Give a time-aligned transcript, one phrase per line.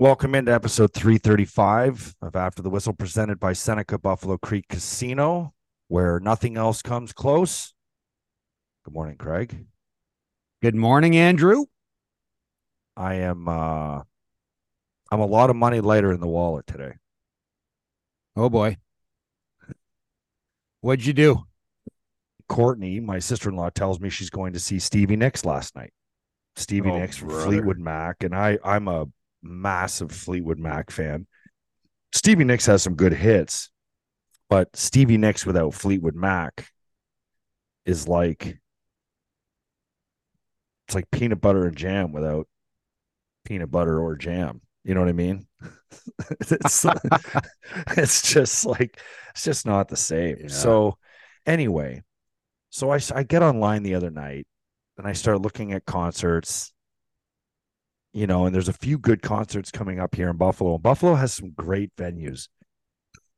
[0.00, 5.54] Welcome into episode 335 of After the Whistle, presented by Seneca Buffalo Creek Casino,
[5.88, 7.74] where nothing else comes close.
[8.84, 9.66] Good morning, Craig.
[10.62, 11.64] Good morning, Andrew.
[12.96, 14.02] I am uh
[15.10, 16.92] I'm a lot of money lighter in the wallet today.
[18.36, 18.76] Oh boy.
[20.80, 21.44] What'd you do?
[22.48, 25.92] Courtney, my sister-in-law, tells me she's going to see Stevie Nicks last night.
[26.54, 27.46] Stevie Oh, Nicks from brother.
[27.46, 29.06] Fleetwood Mac, and I I'm a
[29.42, 31.26] massive Fleetwood Mac fan.
[32.12, 33.70] Stevie Nicks has some good hits,
[34.48, 36.70] but Stevie Nicks without Fleetwood Mac
[37.84, 38.58] is like
[40.86, 42.48] it's like peanut butter and jam without
[43.44, 44.62] peanut butter or jam.
[44.84, 45.46] You know what I mean?
[46.40, 46.86] it's
[47.96, 49.00] it's just like
[49.30, 50.36] it's just not the same.
[50.40, 50.48] Yeah.
[50.48, 50.96] So
[51.44, 52.02] anyway,
[52.70, 54.46] so I I get online the other night
[54.96, 56.72] and I start looking at concerts.
[58.12, 60.74] You know, and there's a few good concerts coming up here in Buffalo.
[60.74, 62.48] And Buffalo has some great venues.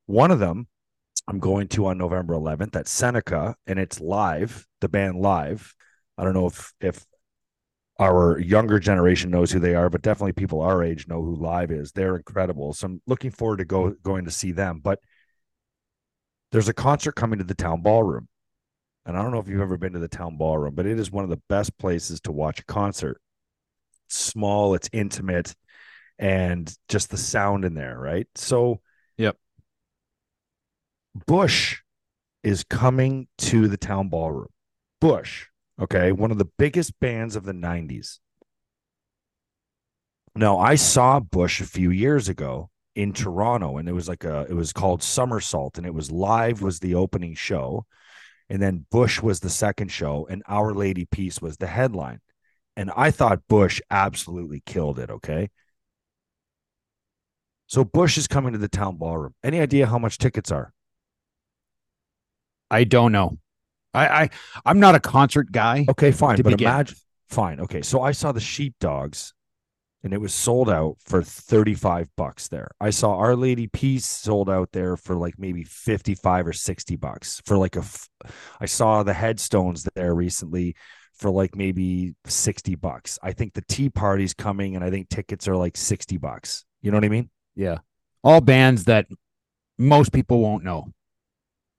[0.06, 0.68] One of them
[1.28, 4.66] I'm going to on November 11th at Seneca, and it's live.
[4.80, 5.74] The band live.
[6.18, 7.06] I don't know if if
[8.00, 11.70] our younger generation knows who they are, but definitely people our age know who Live
[11.70, 11.92] is.
[11.92, 12.72] They're incredible.
[12.72, 14.80] So I'm looking forward to go going to see them.
[14.82, 15.00] But
[16.50, 18.26] there's a concert coming to the town ballroom.
[19.04, 21.10] And I don't know if you've ever been to the town ballroom, but it is
[21.10, 23.20] one of the best places to watch a concert.
[24.10, 25.54] It's small, it's intimate,
[26.18, 28.26] and just the sound in there, right?
[28.34, 28.80] So
[29.18, 29.36] Yep.
[31.26, 31.78] Bush
[32.42, 34.48] is coming to the town ballroom.
[35.00, 35.46] Bush,
[35.80, 38.18] okay, one of the biggest bands of the 90s.
[40.34, 44.46] Now, I saw Bush a few years ago in Toronto, and it was like a
[44.48, 47.86] it was called Summersault, and it was live was the opening show,
[48.48, 52.20] and then Bush was the second show, and Our Lady Peace was the headline.
[52.80, 55.50] And I thought Bush absolutely killed it, okay?
[57.66, 59.34] So Bush is coming to the town ballroom.
[59.44, 60.72] Any idea how much tickets are?
[62.70, 63.36] I don't know.
[63.92, 64.30] I, I
[64.64, 65.84] I'm not a concert guy.
[65.90, 66.36] Okay, fine.
[66.36, 66.96] but begin imagine
[67.28, 67.60] fine.
[67.60, 67.82] Okay.
[67.82, 69.34] So I saw the sheepdogs
[70.02, 72.70] and it was sold out for 35 bucks there.
[72.80, 77.42] I saw Our Lady Peace sold out there for like maybe 55 or 60 bucks
[77.44, 78.08] for like a f-
[78.58, 80.76] I saw the headstones there recently
[81.20, 83.18] for like maybe 60 bucks.
[83.22, 86.64] I think the tea party's coming and I think tickets are like 60 bucks.
[86.80, 87.28] You know what I mean?
[87.54, 87.78] Yeah.
[88.24, 89.06] All bands that
[89.78, 90.92] most people won't know.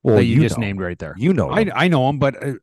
[0.03, 0.65] Well, that you, just know.
[0.65, 1.15] named right there.
[1.17, 1.49] You know.
[1.49, 1.73] I them.
[1.75, 2.53] I know them, but uh,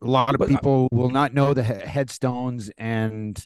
[0.00, 3.44] a lot of But, uh, people will not know the headstones and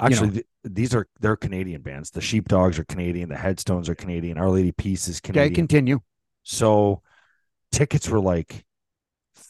[0.00, 0.34] Actually, know.
[0.34, 2.10] th- these are they're Canadian bands.
[2.10, 3.28] The Sheepdogs are Canadian.
[3.28, 4.38] The Headstones are Canadian.
[4.38, 5.46] Our Lady Peace is Canadian.
[5.46, 6.00] okay, continue.
[6.44, 7.02] So
[7.72, 8.64] tickets were like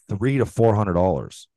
[0.09, 1.49] three to four hundred dollars.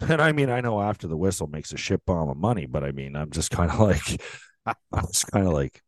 [0.00, 2.84] And I mean, I know after the whistle makes a shit bomb of money, but
[2.84, 4.22] I mean, I'm just kind of like,
[4.66, 5.82] I'm just kind of like,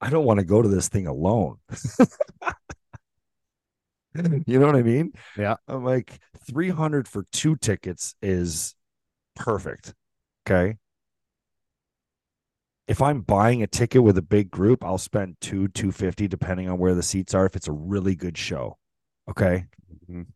[0.00, 1.58] I don't want to go to this thing alone.
[4.46, 5.12] you know what I mean?
[5.36, 5.56] Yeah.
[5.68, 8.74] I'm like, 300 for two tickets is
[9.36, 9.94] perfect.
[10.48, 10.76] Okay.
[12.86, 16.78] If I'm buying a ticket with a big group, I'll spend two, 250, depending on
[16.78, 18.78] where the seats are, if it's a really good show.
[19.28, 19.66] Okay.
[20.08, 20.26] Mhm.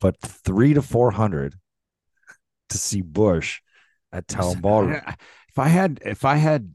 [0.00, 1.54] But three to 400
[2.70, 3.60] to see Bush
[4.12, 5.00] at Town Ballroom.
[5.48, 6.74] If I had if I had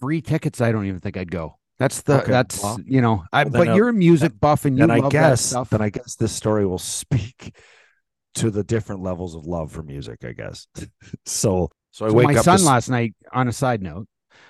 [0.00, 1.58] free tickets, I don't even think I'd go.
[1.78, 3.24] That's the Okay, that's well, you know.
[3.32, 5.70] I well, but you're a music buff and you then I love that guess stuff.
[5.70, 7.56] then I guess this story will speak
[8.36, 10.66] to the different levels of love for music, I guess.
[11.26, 14.06] so so I So wake my up son this- last night, on a side note,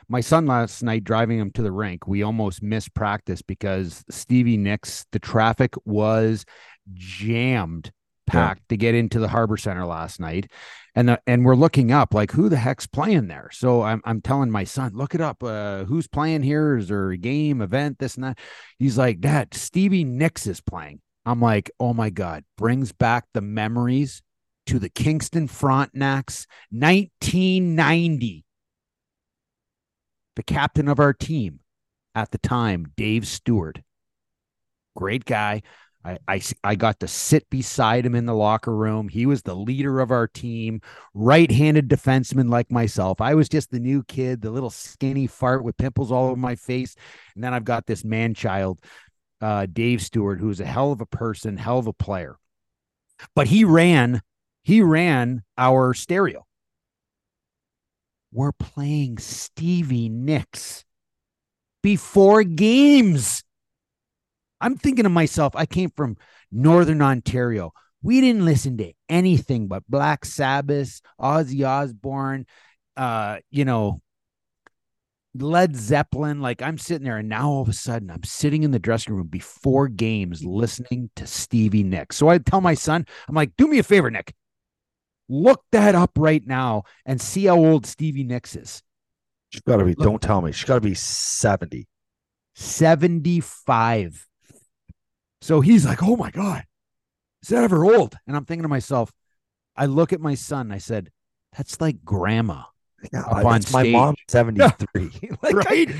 [0.09, 4.57] my son last night driving him to the rink, we almost missed practice because Stevie
[4.59, 6.45] Nicks, the traffic was
[6.93, 7.93] jammed,
[8.27, 10.51] packed to get into the harbor center last night.
[10.95, 13.51] And the, and we're looking up like who the heck's playing there.
[13.53, 15.43] So I'm I'm telling my son, look it up.
[15.43, 16.77] Uh, who's playing here?
[16.77, 18.39] Is there a game, event, this and that?
[18.79, 21.01] He's like, Dad, Stevie Nicks is playing.
[21.27, 24.23] I'm like, oh my God, brings back the memories
[24.67, 28.45] to the Kingston Frontenacs 1990.
[30.37, 31.61] The captain of our team
[32.15, 33.81] at the time, Dave Stewart,
[34.97, 35.63] great guy.
[36.05, 39.09] I, I, I got to sit beside him in the locker room.
[39.09, 40.83] He was the leader of our team,
[41.15, 43.21] right handed defenseman like myself.
[43.21, 46.57] I was just the new kid, the little skinny fart with pimples all over my
[46.57, 46.95] face.
[47.35, 48.81] And then I've got this man child,
[49.41, 52.37] uh, Dave Stewart, who's a hell of a person, hell of a player.
[53.35, 54.21] But he ran,
[54.63, 56.45] he ran our stereo.
[58.31, 60.85] We're playing Stevie Nicks
[61.83, 63.45] before games.
[64.61, 66.17] I'm thinking to myself, I came from
[66.51, 67.73] Northern Ontario,
[68.03, 72.47] We didn't listen to anything but Black Sabbath, Ozzy Osbourne,
[72.97, 74.01] uh, you know,
[75.35, 76.41] Led Zeppelin.
[76.41, 79.15] Like I'm sitting there, and now all of a sudden I'm sitting in the dressing
[79.15, 82.17] room before games listening to Stevie Nicks.
[82.17, 84.35] So I tell my son, I'm like, do me a favor, Nick.
[85.29, 88.83] Look that up right now and see how old Stevie Nicks is.
[89.49, 91.87] She's got to be, don't tell me, she's got to be 70.
[92.55, 94.27] 75.
[95.45, 96.65] So he's like, oh my God,
[97.43, 98.17] is that ever old?
[98.27, 99.13] And I'm thinking to myself,
[99.77, 101.11] I look at my son, I said,
[101.55, 102.63] that's like grandma.
[103.13, 105.11] Yeah, Up on my mom, 73.
[105.43, 105.91] like, right?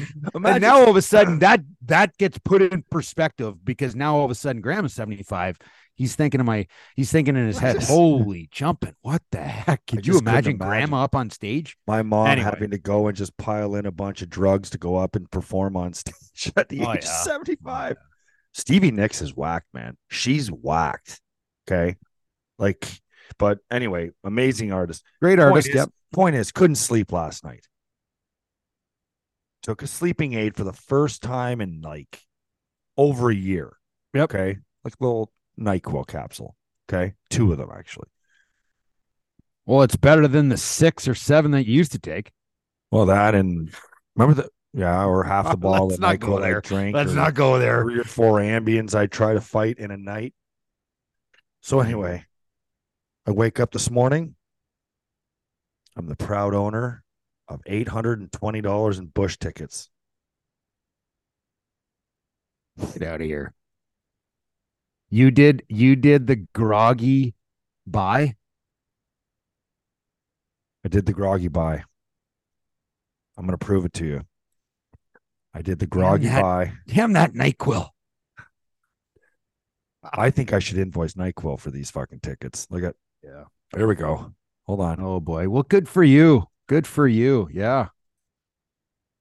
[0.43, 4.25] And now all of a sudden that that gets put in perspective because now all
[4.25, 5.59] of a sudden grandma's 75.
[5.95, 6.67] He's thinking of my
[6.97, 8.95] he's thinking in his head, holy jumping.
[9.03, 9.85] What the heck?
[9.87, 10.57] Could you imagine, imagine.
[10.57, 11.77] grandma up on stage?
[11.87, 12.45] my mom Anyway.
[12.45, 15.31] having to go and just pile in a bunch of drugs to go up and
[15.31, 17.11] perform on stage at the Oh, age yeah.
[17.11, 17.97] of 75.
[18.55, 19.97] Stevie Nicks is whacked, man.
[20.09, 21.21] She's whacked.
[21.69, 21.97] Okay.
[22.59, 22.89] Like,
[23.39, 25.03] but anyway, amazing artist.
[25.21, 25.69] Great Point artist.
[25.69, 25.91] is- Yep.
[26.13, 27.67] Point is, couldn't sleep last night.
[29.63, 32.21] Took a sleeping aid for the first time in like
[32.97, 33.77] over a year.
[34.13, 34.25] Yep.
[34.35, 34.59] Okay.
[34.85, 36.55] Like a little NyQuil capsule.
[36.89, 37.15] Okay.
[37.31, 38.09] Two of them, actually.
[39.67, 42.31] Well, it's better than the six or seven that you used to take.
[42.93, 43.73] Well, that and
[44.15, 46.61] remember the, yeah, or half the ball Let's that not go NyQuil I there.
[46.61, 46.95] drank.
[46.95, 47.83] Let's not go there.
[47.83, 50.35] Three or four Ambiens I try to fight in a night.
[51.61, 52.25] So, anyway,
[53.27, 54.35] I wake up this morning.
[55.97, 57.05] I'm the proud owner
[57.49, 59.89] of $820 in Bush tickets.
[62.93, 63.55] Get out of here.
[65.09, 67.35] You did you did the groggy
[67.87, 68.35] buy?
[70.85, 71.85] I did the groggy buy.
[73.37, 74.23] I'm going to prove it to you.
[75.55, 76.73] I did the groggy that- buy.
[76.89, 77.89] Damn that NyQuil.
[80.13, 82.67] I think I should invoice NyQuil for these fucking tickets.
[82.71, 83.45] Look at, Yeah.
[83.73, 84.35] there we go.
[84.67, 85.01] Hold on.
[85.01, 85.49] Oh boy.
[85.49, 86.45] Well, good for you.
[86.69, 87.49] Good for you.
[87.53, 87.89] Yeah.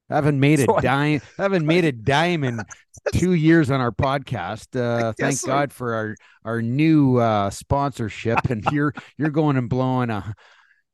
[0.10, 1.22] Haven't made a So I- dime.
[1.38, 2.60] Haven't made a dime in
[3.14, 4.78] two years on our podcast.
[4.80, 9.56] Uh, thank guess I- God for our our new uh, sponsorship, and you're you're going
[9.56, 10.34] and blowing a,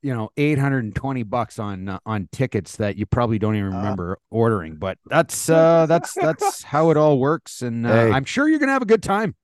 [0.02, 3.56] you know, eight hundred and twenty bucks on uh, on tickets that you probably don't
[3.56, 3.78] even Uh.
[3.78, 4.76] remember ordering.
[4.76, 8.12] But that's uh, that's that's how it all works, and uh, Hey.
[8.12, 9.36] I'm sure you're gonna have a good time.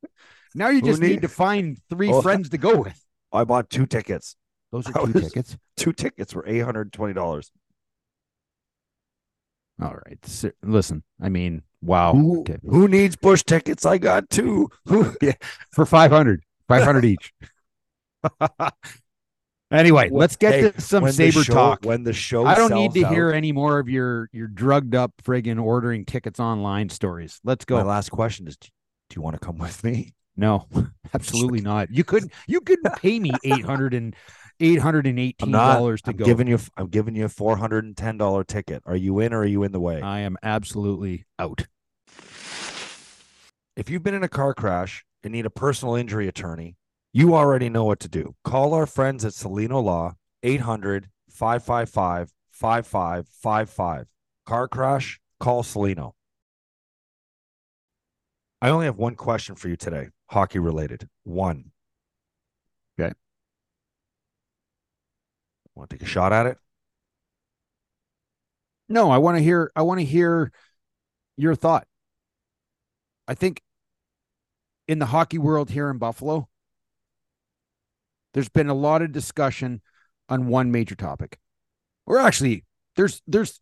[0.53, 2.21] Now you just need need- to find three Oh.
[2.23, 2.99] friends to go with.
[3.33, 4.37] I bought two tickets.
[4.71, 5.57] Those are two was- tickets.
[5.75, 7.49] Two tickets were $820.
[9.81, 10.17] All right.
[10.25, 12.13] Si- Listen, I mean, wow.
[12.13, 12.57] Who, Okay.
[12.65, 13.85] who needs Bush tickets?
[13.85, 14.69] I got two.
[14.87, 15.13] Who-
[15.73, 17.33] For 500, 500 each.
[19.71, 21.79] Anyway, Well, let's get hey, to some saber show- talk.
[21.83, 25.13] When the show I don't need to hear any more of your your drugged up
[25.23, 27.39] friggin' ordering tickets online stories.
[27.43, 27.87] Let's My go.
[27.87, 28.67] last question is: Do
[29.15, 30.13] you want to come with me?
[30.37, 30.67] No,
[31.13, 31.89] absolutely not.
[31.91, 34.15] You couldn't you couldn't pay me 800 and
[34.61, 36.23] eight hundred and I'm eighteen dollars to I'm go.
[36.25, 36.57] giving you.
[36.77, 38.81] I'm giving you a four hundred and ten dollar ticket.
[38.85, 39.99] Are you in or are you in the way?
[40.01, 41.67] I am absolutely out.
[43.75, 46.77] if you've been in a car crash and need a personal injury attorney,
[47.15, 48.35] you already know what to do.
[48.43, 54.07] Call our friends at Salino Law, 800 555 5555.
[54.45, 56.11] Car crash, call Salino.
[58.61, 61.07] I only have one question for you today, hockey related.
[61.23, 61.71] One.
[62.99, 63.13] Okay.
[65.73, 66.57] Want to take a shot at it?
[68.89, 70.51] No, I want to hear I want to hear
[71.37, 71.87] your thought.
[73.25, 73.61] I think
[74.85, 76.49] in the hockey world here in Buffalo,
[78.35, 79.81] there's been a lot of discussion
[80.27, 81.39] on one major topic.
[82.05, 82.65] Or actually,
[82.97, 83.61] there's there's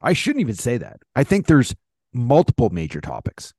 [0.00, 1.00] I shouldn't even say that.
[1.14, 1.76] I think there's
[2.12, 3.52] multiple major topics.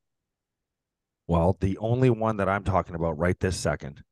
[1.28, 4.04] Well, the only one that I'm talking about right this second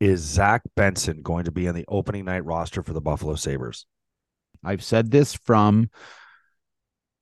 [0.00, 3.86] is Zach Benson going to be in the opening night roster for the Buffalo Sabres.
[4.64, 5.90] I've said this from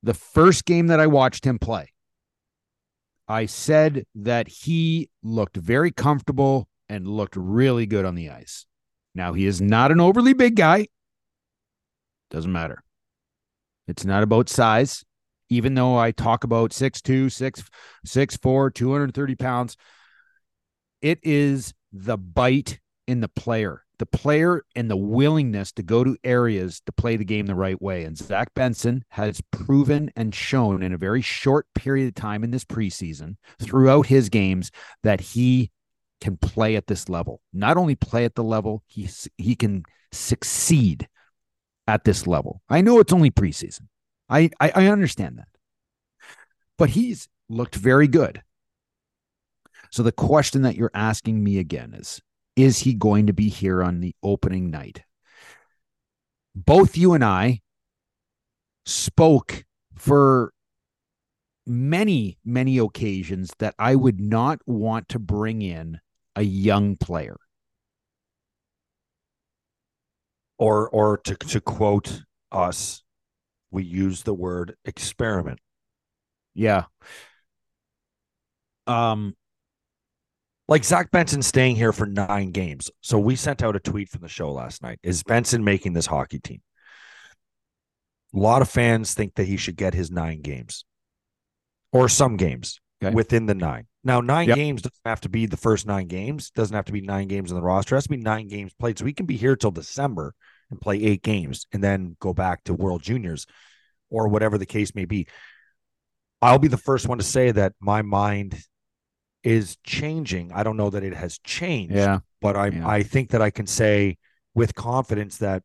[0.05, 1.93] the first game that I watched him play.
[3.27, 8.67] I said that he looked very comfortable and looked really good on the ice.
[9.15, 10.89] Now, he is not an overly big guy.
[12.31, 12.83] Doesn't matter.
[13.87, 15.05] It's not about size,
[15.51, 17.65] even though I talk about 6'2, 6,
[18.07, 19.77] 6'4, 230 pounds.
[21.01, 26.17] It is the bite in the player, the player and the willingness to go to
[26.25, 28.05] areas to play the game the right way.
[28.05, 32.51] And Zach Benson has proven and shown in a very short period of time in
[32.51, 34.71] this preseason throughout his games
[35.03, 35.71] that he
[36.21, 37.41] can play at this level.
[37.53, 41.09] Not only play at the level, he he can succeed
[41.87, 42.63] at this level.
[42.69, 43.89] I know it's only preseason.
[44.29, 45.49] I I, I understand that.
[46.79, 48.43] But he's looked very good.
[49.91, 52.21] So the question that you're asking me again is
[52.57, 55.03] is he going to be here on the opening night?
[56.55, 57.61] Both you and I
[58.87, 59.65] spoke
[59.97, 60.53] for
[61.67, 66.01] many, many occasions that I would not want to bring in
[66.37, 67.37] a young player.
[70.59, 73.03] Or or to to quote us,
[73.71, 75.59] we use the word experiment.
[76.55, 76.85] Yeah.
[78.87, 79.35] Um
[80.69, 82.91] like Zach Benson staying here for nine games.
[83.03, 84.99] So we sent out a tweet from the show last night.
[85.03, 86.63] Is Benson making this hockey team?
[88.35, 90.85] A lot of fans think that he should get his nine games
[91.95, 93.15] or some games okay.
[93.15, 93.87] within the nine.
[94.03, 94.57] Now, nine yep.
[94.57, 97.51] games doesn't have to be the first nine games, doesn't have to be nine games
[97.51, 97.95] in the roster.
[97.95, 98.99] It has to be nine games played.
[98.99, 100.35] So we can be here till December
[100.71, 103.47] and play eight games and then go back to World Juniors
[104.11, 105.27] or whatever the case may be.
[106.43, 108.59] I'll be the first one to say that my mind
[109.45, 110.53] is changing.
[110.53, 111.95] I don't know that it has changed.
[111.95, 112.19] Yeah.
[112.43, 112.87] But I yeah.
[112.87, 114.19] I think that I can say
[114.55, 115.63] with confidence that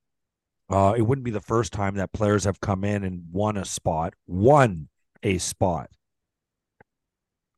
[0.70, 3.66] uh, it wouldn't be the first time that players have come in and won a
[3.66, 4.88] spot, won
[5.24, 5.90] a spot.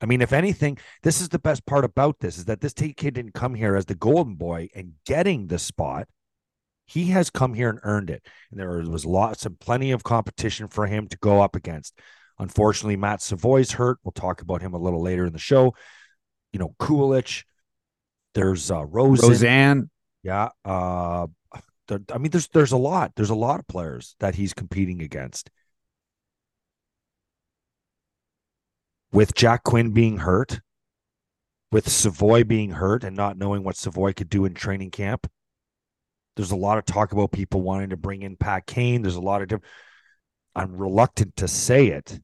[0.01, 2.95] I mean, if anything, this is the best part about this is that this kid
[2.95, 6.07] didn't come here as the golden boy and getting the spot.
[6.85, 8.25] He has come here and earned it.
[8.49, 11.97] And there was lots and plenty of competition for him to go up against.
[12.39, 13.99] Unfortunately, Matt Savoie's hurt.
[14.03, 15.73] We'll talk about him a little later in the show
[16.51, 17.43] you know, Kulich.
[18.33, 19.29] There's uh, Rosen.
[19.29, 19.89] Rosen.
[20.23, 20.49] Yeah.
[20.63, 21.27] Uh,
[21.87, 23.13] there, I mean, there's there's a lot.
[23.15, 25.49] There's a lot of players that he's competing against.
[29.11, 30.61] With Jack Quinn being hurt,
[31.71, 35.27] with Savoie being hurt and not knowing what Savoie could do in training camp,
[36.35, 39.01] there's a lot of talk about people wanting to bring in Pat Kane.
[39.01, 39.65] There's a lot of different.
[40.55, 42.19] I'm reluctant to say it.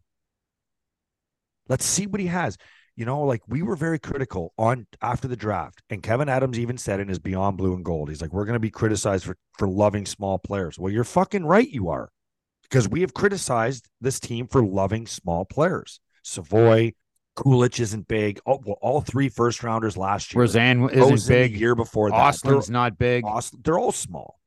[1.68, 2.58] Let's see what he has
[2.98, 6.80] you know, like we were very critical on after the draft, and Kevyn Adams even
[6.80, 9.38] said in his Beyond Blue and Gold, he's like, "We're going to be criticized for
[9.60, 12.10] for loving small players." Well, you're fucking right, you are,
[12.64, 16.00] because we have criticized this team for loving small players.
[16.28, 16.92] Savoie,
[17.38, 18.40] Kulich isn't big.
[18.46, 20.42] Oh, well, all three first rounders last year.
[20.42, 21.58] Rosen isn't big.
[21.58, 23.24] year before that, Ostlund's not big.
[23.26, 24.40] Austin, they're all small.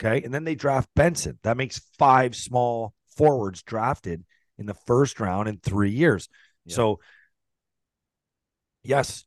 [0.00, 1.38] Okay, and then they draft Benson.
[1.42, 4.24] That makes five small forwards drafted
[4.58, 6.28] in the first round in three years.
[6.64, 6.76] Yeah.
[6.76, 7.00] So
[8.82, 9.24] yes,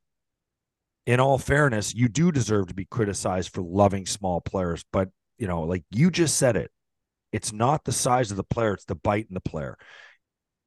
[1.06, 4.86] in all fairness, you do deserve to be criticized for loving small players.
[4.92, 6.72] But, you know, like you just said it,
[7.32, 9.78] it's not the size of the player, it's the bite in the player.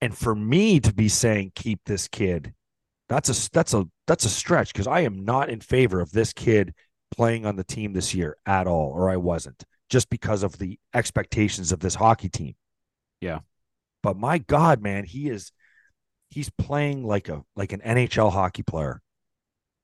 [0.00, 2.52] And for me to be saying keep this kid,
[3.08, 6.32] that's a that's a that's a stretch because I am not in favor of this
[6.32, 6.74] kid
[7.14, 10.78] playing on the team this year at all, or I wasn't, just because of the
[10.94, 12.54] expectations of this hockey team.
[13.20, 13.40] Yeah.
[14.02, 15.52] But my God, man, he is
[16.30, 19.00] he's playing like a like an NHL hockey player,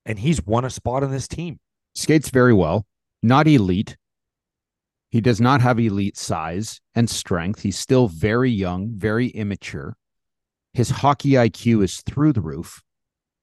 [0.05, 1.59] and he's won a spot on this team.
[1.95, 2.87] Skates very well,
[3.23, 3.97] not elite.
[5.11, 7.61] He does not have elite size and strength.
[7.61, 9.95] He's still very young, very immature.
[10.75, 12.83] His hockey IQ is through the roof.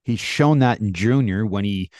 [0.03, 1.91] He's shown that in junior when he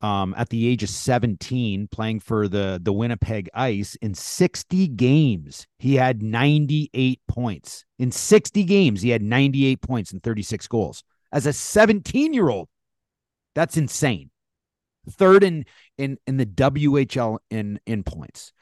[0.00, 5.66] um, at the age of 17 playing for the the Winnipeg Ice in 60 games
[5.78, 7.84] he had 98 points.
[7.98, 11.02] In 60 games he had 98 points and 36 goals.
[11.32, 12.68] As a 17 year old
[13.54, 14.30] that's insane.
[15.10, 15.64] Third in
[15.96, 18.52] in in the WHL in in points.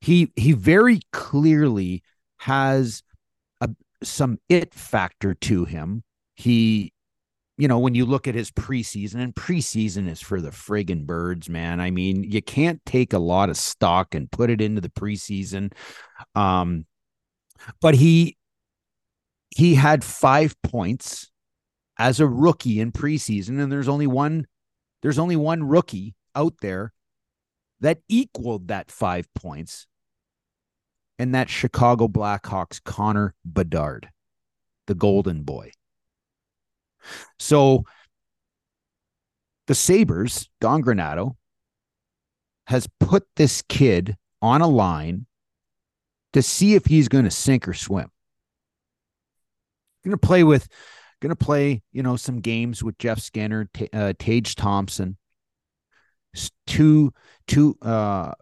[0.00, 2.02] He he very clearly
[2.38, 3.04] has
[4.02, 6.02] some it factor to him
[6.34, 6.92] he
[7.58, 11.48] you know, when you look at his preseason, and preseason is for the friggin' birds,
[11.48, 11.80] man.
[11.80, 15.72] I mean, you can't take a lot of stock and put it into the preseason.
[16.34, 16.86] Um,
[17.80, 18.36] but he
[19.50, 21.30] he had five points
[21.98, 24.46] as a rookie in preseason, and there's only one
[25.02, 26.92] there's only one rookie out there
[27.80, 29.86] that equaled that five points,
[31.18, 34.08] and that Chicago Blackhawks Connor Bedard,
[34.86, 35.70] the golden boy.
[37.38, 37.84] So
[39.66, 41.36] the Sabres, Don Granato,
[42.66, 45.26] has put this kid on a line
[46.32, 48.08] to see if he's going to sink or swim.
[50.04, 50.66] Going to play with,
[51.20, 55.16] going to play, you know, some games with Jeff Skinner, T- uh, Tage Thompson,
[56.66, 57.12] two
[57.46, 58.32] two uh,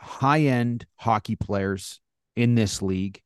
[0.00, 2.00] high end hockey players
[2.36, 3.22] in this league,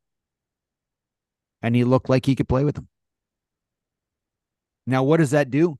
[1.62, 2.88] and he looked like he could play with them.
[4.86, 5.78] Now, what does that do?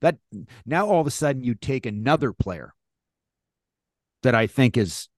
[0.00, 0.18] That
[0.66, 2.74] now all of a sudden you take another player
[4.22, 5.08] that I think is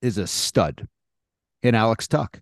[0.00, 0.86] is a stud
[1.62, 2.40] in Alex Tuch.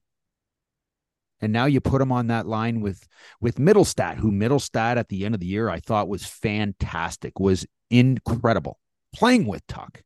[1.40, 3.06] And now you put him on that line with
[3.40, 7.66] with Mittelstadt, who Mittelstadt at the end of the year I thought was fantastic, was
[7.90, 8.78] incredible
[9.14, 10.02] playing with Tuch.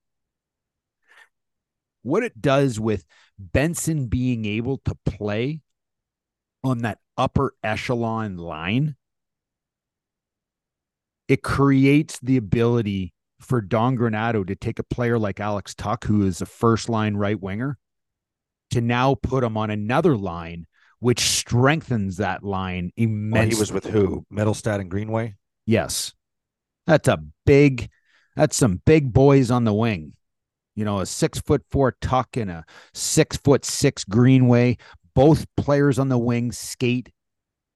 [2.02, 3.04] What it does with
[3.38, 5.60] Benson being able to play
[6.64, 8.96] on that upper echelon line,
[11.28, 16.26] it creates the ability for Don Granato to take a player like Alex Tuch, who
[16.26, 17.78] is a first line right winger,
[18.70, 20.66] to now put him on another line,
[20.98, 23.40] which strengthens that line immensely.
[23.40, 24.26] Well, he was with who?
[24.32, 25.36] Mittelstadt and Greenway?
[25.66, 26.12] Yes.
[26.86, 27.88] That's a big,
[28.36, 30.14] that's some big boys on the wing.
[30.80, 34.78] You know, a six foot four tuch and a six foot six Greenway.
[35.14, 37.10] Both players on the wing skate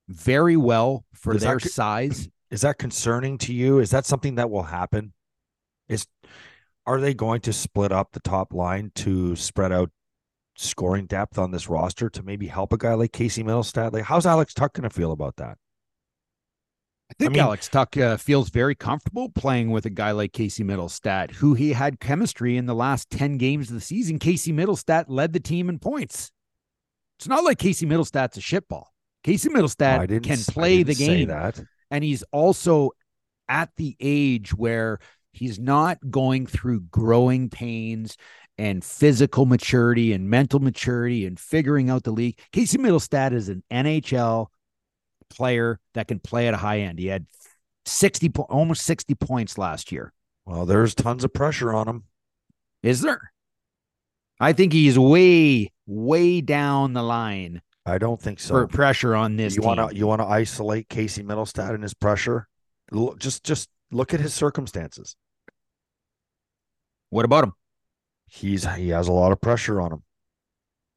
[0.08, 2.30] very well for Is their co- size.
[2.50, 3.78] Is that concerning to you?
[3.78, 5.12] Is that something that will happen?
[5.86, 6.06] Is
[6.86, 9.90] are they going to split up the top line to spread out
[10.56, 13.92] scoring depth on this roster to maybe help a guy like Casey Mittelstadt?
[13.92, 15.58] Like, how's Alex Tuch going to feel about that?
[17.10, 20.64] I think mean- Alex Tuch uh, feels very comfortable playing with a guy like Casey
[20.64, 24.18] Mittelstadt, who he had chemistry in the last 10 games of the season.
[24.18, 26.32] Casey Mittelstadt led the team in points.
[27.18, 28.86] It's not like Casey Mittelstadt's a shitball.
[29.22, 31.28] Casey Mittelstadt I can play the game.
[31.28, 31.62] that.
[31.90, 32.90] And he's also
[33.48, 34.98] at the age where
[35.32, 38.16] he's not going through growing pains
[38.58, 42.38] and physical maturity and mental maturity and figuring out the league.
[42.52, 44.46] Casey Mittelstadt is an NHL
[45.28, 46.98] player that can play at a high end.
[46.98, 47.26] He had
[47.86, 50.12] 60 po- almost 60 points last year.
[50.46, 52.04] Well, there's tons of pressure on him.
[52.82, 53.32] Is there?
[54.40, 58.54] I think he's way way down the line I don't think so.
[58.54, 61.94] for pressure on this you want to you want to isolate Casey Mittelstadt and his
[61.94, 62.48] pressure?
[62.90, 65.16] Look, just just look at his circumstances.
[67.10, 67.52] what about him?
[68.26, 70.02] He's he has a lot of pressure on him.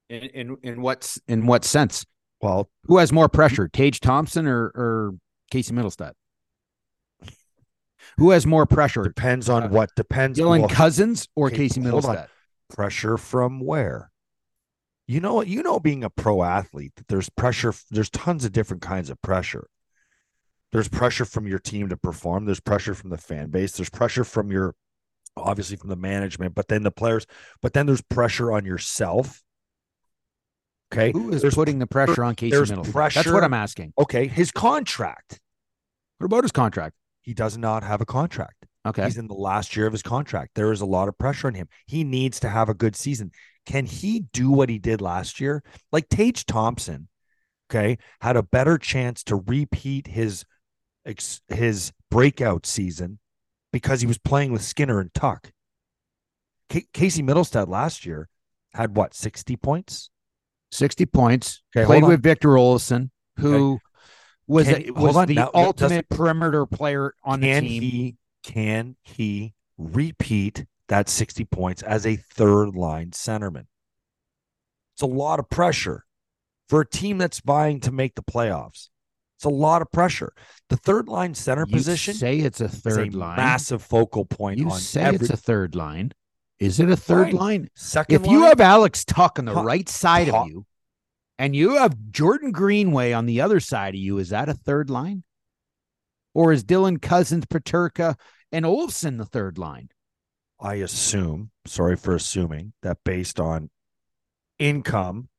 [0.09, 2.05] In in, in what in what sense?
[2.41, 5.15] Well, Who has more pressure, Tage Thompson or or
[5.51, 6.13] Casey Mittelstadt?
[8.17, 10.39] Who has more pressure, depends on Uh, what depends.
[10.39, 10.45] On.
[10.45, 11.81] Dylan well, Cozens or okay, Casey.
[11.81, 12.27] Mittelstadt?
[12.69, 14.11] pressure from where?
[15.07, 15.47] You know what?
[15.47, 17.73] You know, being a pro athlete, that there's pressure.
[17.89, 19.67] There's tons of different kinds of pressure.
[20.73, 22.45] There's pressure from your team to perform.
[22.45, 23.71] There's pressure from the fan base.
[23.71, 24.75] There's pressure from your,
[25.37, 27.25] obviously from the management, but then the players.
[27.61, 29.41] But then there's pressure on yourself.
[30.93, 31.11] Okay.
[31.11, 33.13] Who is There's putting the pressure on Casey there's Mittelstadt?
[33.13, 33.93] That's what I'm asking.
[33.97, 34.27] Okay.
[34.27, 35.39] His contract.
[36.17, 36.95] What about his contract?
[37.21, 38.65] He does not have a contract.
[38.85, 39.03] Okay.
[39.03, 40.51] He's in the last year of his contract.
[40.55, 41.67] There is a lot of pressure on him.
[41.85, 43.31] He needs to have a good season.
[43.65, 45.61] Can he do what he did last year?
[45.91, 47.09] Like Tage Thompson,
[47.69, 50.45] okay, had a better chance to repeat his
[51.49, 53.19] his breakout season
[53.73, 55.51] because he was playing with Skinner and Tuch.
[56.71, 58.29] Ca- Casey Mittelstadt last year
[58.73, 60.09] had what, 60 points?
[60.71, 61.61] 60 points.
[61.75, 63.79] Okay, played with Victor Olsson, who
[64.47, 67.81] was, Can- a, was on, the now, ultimate perimeter player on the can team.
[67.81, 73.65] he can he repeat that 60 points as a third line centerman?
[74.95, 76.05] It's a lot of pressure
[76.69, 78.89] for a team that's vying to make the playoffs.
[79.37, 80.33] It's a lot of pressure.
[80.69, 83.37] The third line center you position say it's a third a line.
[83.37, 86.11] massive focal point you on say every it's a third line.
[86.59, 87.35] Is it a third Fine.
[87.35, 87.69] line?
[87.75, 90.65] second If you have Alex Tuch on the Tuch- right side Tuch- of you,
[91.37, 94.89] and you have Jordan Greenway on the other side of you, is that a third
[94.89, 95.23] line?
[96.33, 98.15] Or is Dylan Cozens, Peterka,
[98.51, 99.89] and Olson the third line?
[100.59, 103.69] I assume, sorry for assuming, that based on
[104.57, 105.29] income,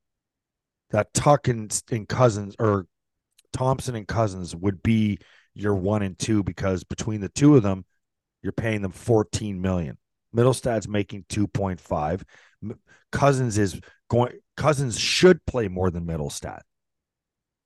[0.91, 2.87] that Tuch and, and Cozens or
[3.51, 5.19] Thompson and Cozens would be
[5.53, 7.83] your one and two because between the two of them,
[8.41, 9.97] you're paying them 14 million.
[10.35, 12.23] Mittelstadt's making 2.5.
[13.11, 16.61] Cozens is going Cozens should play more than Mittelstadt.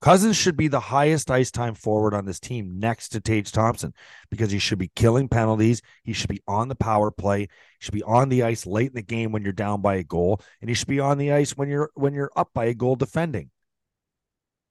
[0.04, 3.94] Cozens should be the highest ice time forward on this team next to Tage Thompson
[4.30, 5.82] because he should be killing penalties.
[6.04, 7.44] He should be on the power play.
[7.44, 7.48] He
[7.80, 10.42] should be on the ice late in the game when you're down by a goal,
[10.60, 12.98] and he should be on the ice when you're when you're up by a goal
[12.98, 13.50] defending.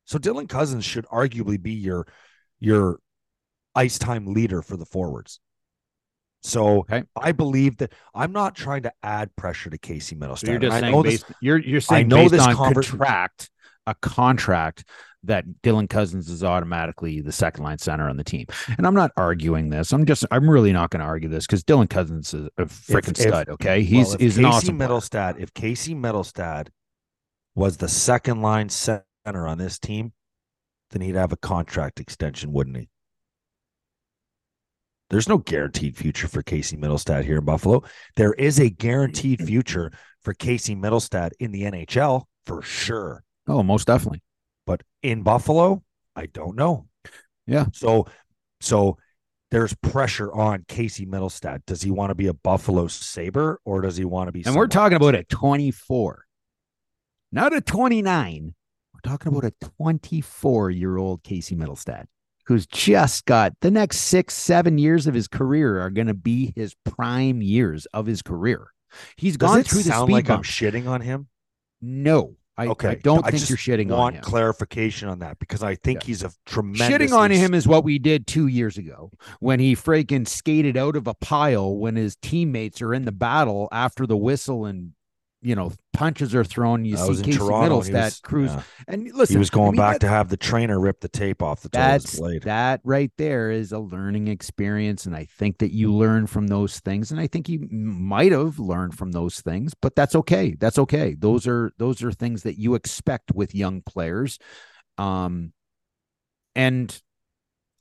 [0.04, 2.06] So Dylan Cozens should arguably be your
[2.60, 2.98] your
[3.74, 5.40] ice time leader for the forwards.
[6.42, 7.04] So Okay.
[7.16, 10.38] I believe that I'm not trying to add pressure to Casey Mittelstadt.
[10.46, 12.54] So you're just I saying know this- based, you're you're saying know based this on
[12.56, 13.50] conver- contract
[13.86, 14.84] a contract
[15.24, 18.46] that Dylan Cozens is automatically the second line center on the team.
[18.76, 19.92] And I'm not arguing this.
[19.92, 23.16] I'm just I'm really not going to argue this because Dylan Cozens is a freaking
[23.16, 23.48] stud.
[23.48, 24.88] Okay, he's well, he's Casey an awesome player.
[24.90, 25.38] Mittelstadt.
[25.38, 26.68] If Casey Mittelstadt
[27.54, 30.12] was the second line center on this team,
[30.90, 32.88] then he'd have a contract extension, wouldn't he?
[35.12, 37.82] There's no guaranteed future for Casey Mittelstadt here in Buffalo.
[38.16, 43.22] There is a guaranteed future for Casey Mittelstadt in the NHL for sure.
[43.46, 44.22] Oh, most definitely.
[44.66, 45.82] But in Buffalo,
[46.16, 46.86] I don't know.
[47.46, 47.66] Yeah.
[47.74, 48.06] So,
[48.62, 48.96] so
[49.50, 51.60] there's pressure on Casey Mittelstadt.
[51.66, 54.42] Does he want to be a Buffalo Saber or does he want to be?
[54.46, 56.24] And we're talking about a 24,
[57.32, 58.54] not a 29.
[58.94, 62.06] We're talking about a 24 year old Casey Mittelstadt
[62.44, 66.52] who's just got the next six, seven years of his career are going to be
[66.56, 68.68] his prime years of his career.
[69.16, 71.28] He's Does gone through the sound speed like I'm shitting on him?
[71.80, 73.92] No, I, Okay, I don't I think you're shitting on him.
[73.92, 76.06] I want clarification on that because I think Yeah.
[76.06, 76.88] he's a tremendous.
[76.88, 80.94] Shitting on him is what we did two years ago when he freaking skated out
[80.94, 84.92] of a pile when his teammates are in the battle after the whistle and
[85.42, 86.84] you know punches are thrown.
[86.84, 87.80] You I see Casey Toronto.
[87.82, 88.62] he was- cruise yeah.
[88.88, 89.34] and listen.
[89.34, 91.62] he was I going mean, back that- to have the trainer rip the tape off
[91.62, 92.42] the toe of his that's blade.
[92.44, 96.80] that right there is a learning experience and i think that you learn from those
[96.80, 100.54] things and i think you m- might have learned from those things but that's okay
[100.58, 104.38] that's okay those are those are things that you expect with young players
[104.98, 105.52] um
[106.54, 107.00] and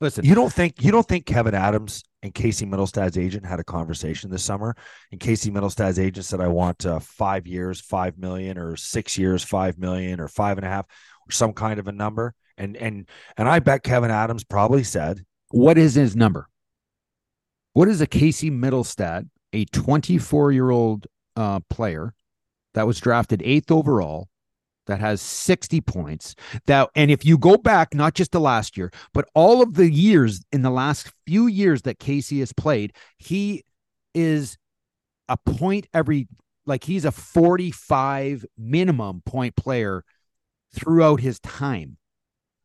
[0.02, 3.64] listen You don't think you don't think Kevyn Adams and Casey Mittelstadt's agent had a
[3.64, 4.76] conversation this summer,
[5.10, 9.42] and Casey Mittelstadt's agent said, "I want uh, five years, five million, or six years,
[9.42, 10.86] five million, or five and a half,
[11.28, 15.24] or some kind of a number." And and and I bet Kevyn Adams probably said,
[15.52, 16.48] what is his number
[17.74, 22.14] what is a casey mittelstadt a 24 year old uh player
[22.74, 24.28] that was drafted eighth overall
[24.86, 26.34] that has 60 points.
[26.66, 29.90] That and if you go back not just to last year but all of the
[29.90, 33.64] years in the last few years that casey has played he
[34.14, 34.58] is
[35.28, 36.28] a point every
[36.66, 40.04] like he's a 45 minimum point player
[40.74, 41.96] throughout his time.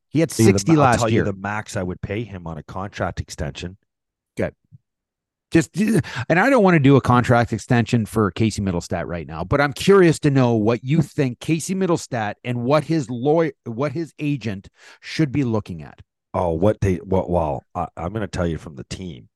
[0.10, 1.22] He had See, the- 60 I'll last tell year.
[1.26, 3.78] you the max I would pay him on a contract extension.
[5.52, 9.46] Just and I don't want to do a contract extension for Casey Mittelstadt right now,
[9.46, 13.94] but I'm curious to know what you think Casey Mittelstadt and what his lawyer, what
[13.94, 14.68] his agent
[15.00, 16.02] should be looking at.
[16.34, 17.30] Oh, what they what?
[17.30, 19.30] Well, I, I'm going to tell you from the team.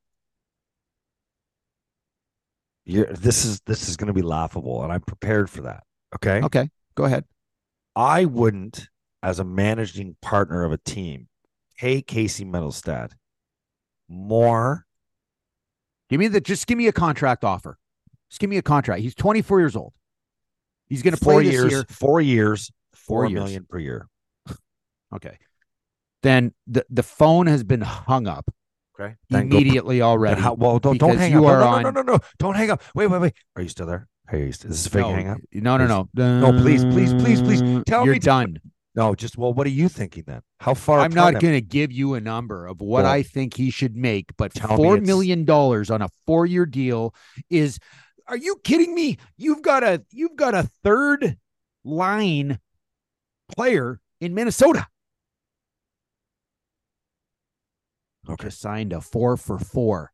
[2.83, 5.83] You're, this is this is going to be laughable, and I'm prepared for that.
[6.15, 7.23] Okay, Okay, go ahead.
[7.95, 8.89] I wouldn't,
[9.23, 11.29] as a managing partner of a team,
[11.77, 13.11] pay Casey Mittelstadt
[14.09, 14.85] more.
[16.11, 17.77] Give me the just give me a contract offer.
[18.29, 19.01] Just give me a contract.
[19.01, 19.93] He's 24 years old.
[20.87, 21.85] He's going to play four this years, year.
[21.89, 23.33] four years, Four four years.
[23.41, 24.07] million per year.
[25.15, 25.37] Okay.
[26.23, 28.49] Then the the phone has been hung up
[28.99, 30.39] Okay, Then go- immediately then already.
[30.41, 31.51] how- well, don't don't hang you up.
[31.51, 32.81] are no, no, on- no, no, no, no, don't hang up.
[32.93, 33.33] Wait, wait, wait.
[33.55, 34.07] Are you still there?
[34.29, 35.37] Hey, is this a fake no, hang up?
[35.53, 36.51] no, no, no.
[36.51, 38.59] No, please, please, please, please, tell You're me- done.
[38.93, 40.41] No, just well, what are you thinking then?
[40.59, 40.99] How far?
[40.99, 43.95] I'm not going to give you a number of what Well, I think he should
[43.95, 47.15] make, but four million dollars on a four-year deal
[47.49, 47.79] is.
[48.27, 49.17] Are you kidding me?
[49.35, 51.37] You've got a you've got a third
[51.83, 52.59] line
[53.55, 54.87] player in Minnesota.
[58.29, 58.45] Okay.
[58.45, 60.11] Just signed a four for four.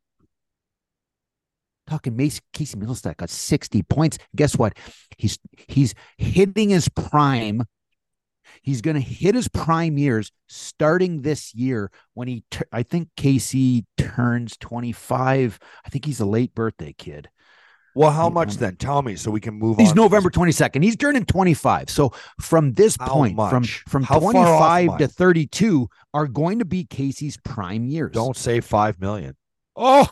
[1.88, 4.18] Talking Mace Casey Mittelstadt got 60 points.
[4.36, 4.78] Guess what?
[5.18, 5.38] He's
[5.68, 7.64] he's hitting his prime.
[8.64, 13.86] He's going to hit his prime years starting this year when he I think Casey
[13.98, 15.60] turns 25.
[15.86, 17.30] I think he's a late birthday kid.
[17.96, 18.76] Well, how much then?
[18.76, 19.96] Tell me so we can move He's on.
[19.96, 20.84] to November 22nd.
[20.84, 21.90] He's turning 25.
[21.90, 23.84] So from this How point, from much?
[23.88, 28.12] from How far off 25 to 32 are going to be Casey's prime years.
[28.14, 29.36] Don't say five million.
[29.76, 30.08] Oh,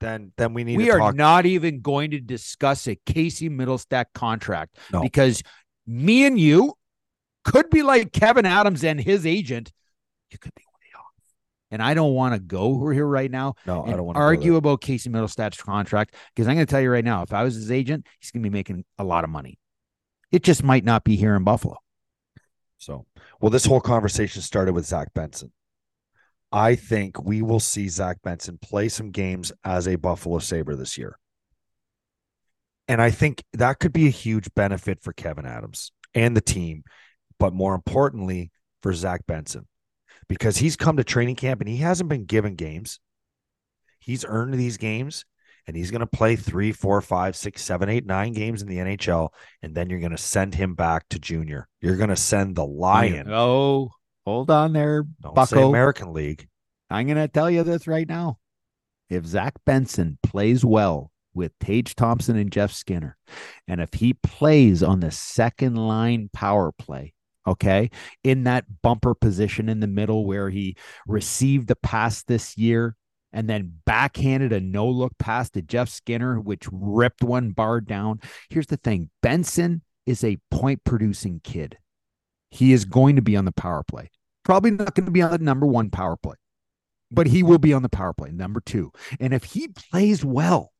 [0.00, 1.14] Then then we need we are talk.
[1.14, 5.02] not even going to discuss a Casey Mittelstadt contract No.
[5.02, 5.42] because
[5.86, 6.74] me and you
[7.44, 9.72] could be like Kevyn Adams and his agent.
[10.30, 11.04] You could be way off.
[11.70, 14.56] And I don't want to go here right now no, I don't want to argue
[14.56, 17.54] about Casey Mittelstadt's contract because I'm going to tell you right now, if I was
[17.54, 19.58] his agent, he's going to be making a lot of money.
[20.30, 21.78] It just might not be here in Buffalo.
[22.78, 23.06] So,
[23.40, 25.52] well, this whole conversation started with Zach Benson.
[26.52, 30.98] I think we will see Zach Benson play some games as a Buffalo Sabre this
[30.98, 31.18] year.
[32.90, 36.82] And I think that could be a huge benefit for Kevyn Adams and the team,
[37.38, 38.50] but more importantly,
[38.82, 39.68] for Zach Benson,
[40.28, 42.98] because he's come to training camp and he hasn't been given games.
[44.00, 45.24] He's earned these games
[45.68, 48.78] and he's going to play three, four, five, six, seven, eight, nine games in the
[48.78, 49.28] NHL.
[49.62, 51.68] And then you're going to send him back to junior.
[51.80, 53.30] You're going to send the Lion.
[53.30, 53.92] Oh,
[54.26, 55.68] hold on there, Don't Bucko.
[55.68, 56.48] American League.
[56.90, 58.38] I'm going to tell you this right now.
[59.08, 63.16] If Zach Benson plays well with Tage Thompson and Jeff Skinner,
[63.68, 67.12] and if he plays on the second line power play,
[67.46, 67.90] okay,
[68.22, 72.96] in that bumper position in the middle where he received the pass this year
[73.32, 78.20] and then backhanded a no look pass to Jeff Skinner, which ripped one bar down.
[78.48, 81.78] Here's the thing Benson is a point producing kid.
[82.50, 84.10] he is going to be on the power play.
[84.44, 86.36] Probably not going to be on the number one power play,
[87.10, 88.92] but he will be on the power play, number two.
[89.20, 90.72] And if he plays well,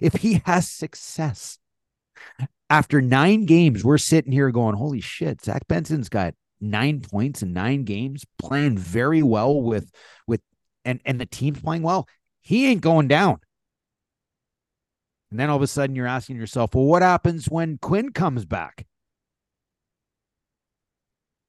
[0.00, 1.58] if he has success,
[2.70, 7.52] after nine games, we're sitting here going, holy shit, Zach Benson's got nine points in
[7.52, 9.90] nine games, playing very well with
[10.26, 10.40] with
[10.84, 12.08] and and the team's playing well.
[12.40, 13.40] He ain't going down.
[15.30, 18.44] And then all of a sudden you're asking yourself, well, what happens when Quinn comes
[18.44, 18.86] back?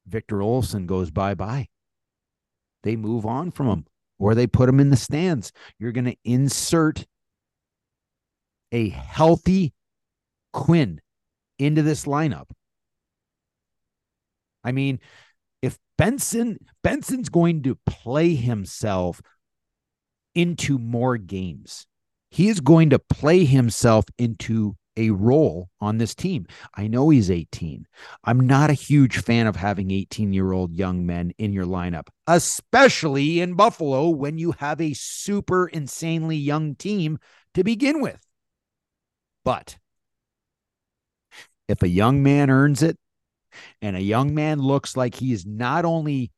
[0.05, 1.67] Victor Olson goes bye bye.
[2.83, 3.85] They move on from him
[4.19, 5.51] or they put him in the stands.
[5.79, 7.05] You're going to insert
[8.73, 9.73] a healthy
[10.51, 10.99] Quinn
[11.57, 12.49] into this lineup.
[14.63, 14.99] I mean,
[15.61, 19.21] if Benson Benson's going to play himself
[20.35, 21.85] into more games,
[22.31, 26.45] he is going to play himself into a role on this team.
[26.75, 27.85] I know he's 18.
[28.23, 32.07] I'm not a huge fan of having 18 year old young men in your lineup,
[32.27, 37.17] especially in Buffalo when you have a super insanely young team
[37.53, 38.22] to begin with.
[39.43, 39.77] But
[41.67, 42.97] if a young man earns it
[43.81, 46.31] and a young man looks like he is not only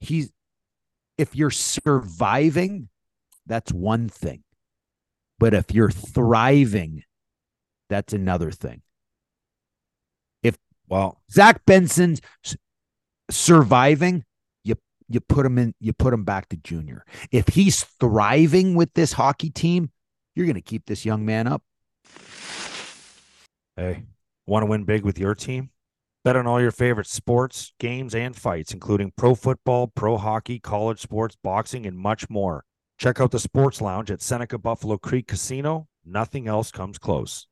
[0.00, 0.30] he's
[1.18, 2.88] if you're surviving
[3.46, 4.44] that's one thing.
[5.38, 7.02] But if you're thriving
[7.88, 8.82] that's another thing.
[10.42, 10.56] If
[10.88, 12.20] well zach benson's
[13.30, 14.24] surviving
[14.64, 14.76] you
[15.08, 17.04] you put him in you put him back to junior.
[17.30, 19.90] If he's thriving with this hockey team
[20.34, 21.62] you're going to keep this young man up
[23.76, 24.04] hey
[24.46, 25.70] Want to win big with your team?
[26.24, 31.00] Bet on all your favorite sports, games, and fights, including pro football, pro hockey, college
[31.00, 32.64] sports, boxing, and much more.
[32.98, 35.88] Check out the Sports Lounge at Seneca Buffalo Creek Casino.
[36.04, 37.46] Nothing else comes close.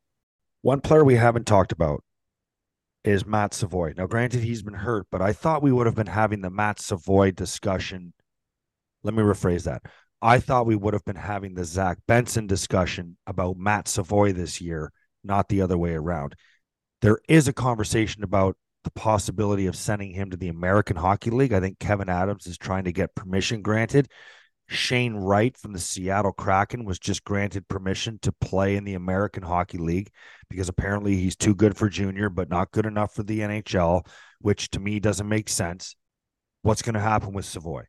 [0.63, 2.03] One player we haven't talked about
[3.05, 3.95] is Matt Savoie.
[3.97, 6.81] Now, granted, he's been hurt, but I thought we would have been having the Matt
[6.81, 8.13] Savoie discussion.
[9.03, 9.83] Let me rephrase that.
[10.23, 14.61] I thought we would have been having the Zach Benson discussion about Matt Savoie this
[14.61, 14.93] year,
[15.25, 16.35] not the other way around.
[17.01, 21.53] There is a conversation about the possibility of sending him to the American Hockey League.
[21.53, 24.09] I think Kevyn Adams is trying to get permission granted.
[24.69, 29.43] Shane Wright from the Seattle Kraken was just granted permission to play in the American
[29.43, 30.11] Hockey League
[30.49, 34.07] because apparently he's too good for junior, but not good enough for the NHL,
[34.41, 35.97] which to me doesn't make sense.
[36.63, 37.85] What's going to happen with Savoy?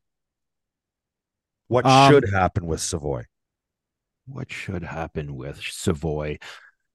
[1.71, 3.27] What um, should happen with Savoie?
[4.25, 6.37] What should happen with Savoie?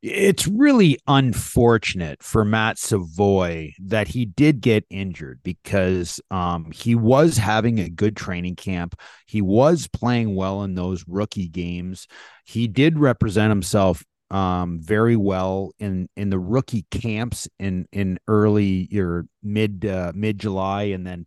[0.03, 7.39] it's really unfortunate for Matt Savoie that he did get injured because um, he was
[7.39, 9.01] having a good training camp.
[9.27, 12.07] He was playing well in those rookie games.
[12.45, 18.89] He did represent himself um, very well in in the rookie camps in in early
[18.95, 21.27] or mid uh, mid July and then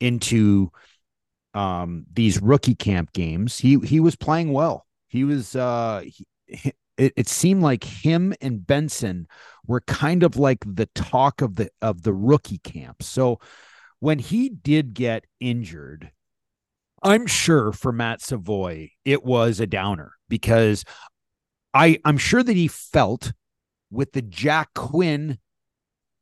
[0.00, 0.70] into
[1.54, 3.58] um, these rookie camp games.
[3.58, 4.86] He he was playing well.
[5.08, 9.26] He was uh, he, it, it seemed like him and Benson
[9.66, 13.02] were kind of like the talk of the of the rookie camp.
[13.02, 13.38] So
[14.00, 16.10] when he did get injured,
[17.02, 20.84] I'm sure for Matt Savoie, it was a downer because
[21.72, 23.32] I I'm sure that he felt
[23.90, 25.38] with the Jack Quinn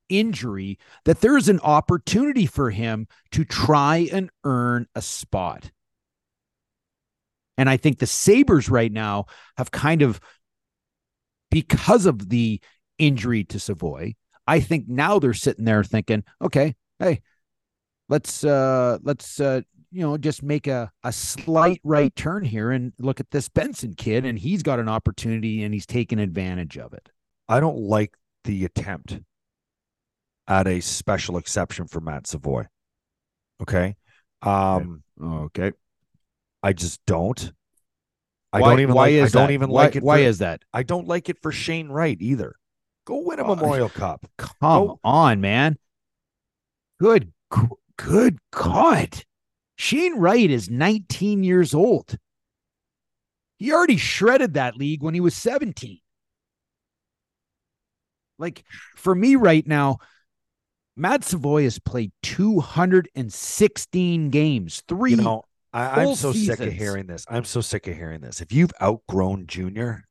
[0.08, 5.70] injury that there is an opportunity for him to try and earn a spot.
[7.58, 10.20] And I think the Sabres right now have kind of
[11.50, 12.60] because of the
[12.98, 14.14] injury to Savoie,
[14.46, 17.22] I think now they're sitting there thinking, okay, hey,
[18.08, 22.92] let's uh let's uh you know just make a a slight right turn here and
[22.98, 26.92] look at this Benson kid and he's got an opportunity and he's taking advantage of
[26.92, 27.08] it.
[27.48, 29.20] I don't like the attempt
[30.48, 32.68] at a special exception for Matt Savoie.
[33.62, 33.96] Okay.
[34.42, 35.72] Um okay.
[36.62, 37.52] I just don't.
[38.52, 39.54] I why, don't even why like, is I don't that?
[39.54, 40.02] even why, like it.
[40.02, 40.62] Why is that?
[40.72, 42.56] I don't like it for Shane Wright either.
[43.04, 44.26] Go win a Memorial Cup.
[44.36, 45.00] Come Go.
[45.04, 45.76] on, man.
[46.98, 47.32] Good,
[47.96, 49.22] good God.
[49.76, 52.16] Shane Wright is 19 years old.
[53.58, 55.98] He already shredded that league when he was 17.
[58.38, 58.64] Like
[58.96, 59.98] for me right now,
[60.96, 66.58] Matt Savoie has played 216 games, three you know, I, am so seasons.
[66.58, 67.26] sick of hearing this.
[67.28, 68.40] I'm so sick of hearing this.
[68.40, 70.04] If you've outgrown junior,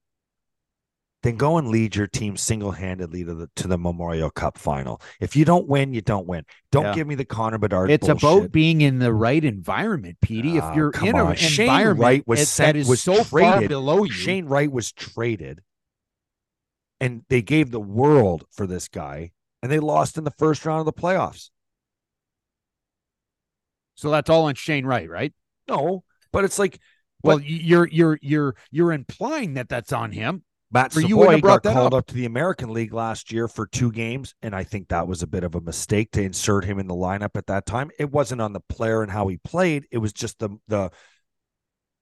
[1.23, 5.01] then go and lead your team single handedly to the to the Memorial Cup final.
[5.19, 6.45] If you don't win, you don't win.
[6.71, 6.93] Don't yeah.
[6.93, 7.89] give me the Connor Bedard.
[7.89, 8.23] It's bullshit.
[8.23, 10.53] about being in the right environment, Petey.
[10.53, 13.23] Oh, if ah, you're in an Shane environment Wright was sent, that is was so
[13.23, 13.31] traded.
[13.31, 15.63] far below you, Shane Wright was traded,
[16.99, 19.31] and they gave the world for this guy
[19.65, 21.49] and they lost in the first round of the playoffs.
[23.95, 25.33] So that's all on Shane Wright, right?
[25.67, 26.79] No, but it's like
[27.23, 30.43] well, you're you're you're you're implying that that's on him.
[30.69, 31.99] Matt Or you wouldn't brought got that called up.
[31.99, 32.05] up.
[32.07, 35.27] to the American League last year for two games, and I think that was a
[35.27, 37.89] bit of a mistake to insert him in the lineup at that time.
[37.97, 40.91] It wasn't on the player and how he played; it was just the the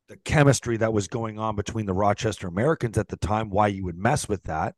[0.09, 3.49] the chemistry that was going on between the Rochester Americans at the time.
[3.49, 4.75] Why you would mess with that?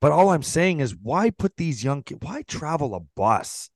[0.00, 2.20] But all I'm saying is, why put these young kids?
[2.22, 3.70] Why travel a bus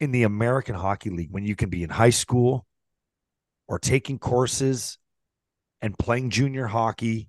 [0.00, 2.66] in the American Hockey League when you can be in high school
[3.66, 4.98] or taking courses
[5.82, 7.28] and playing junior hockey?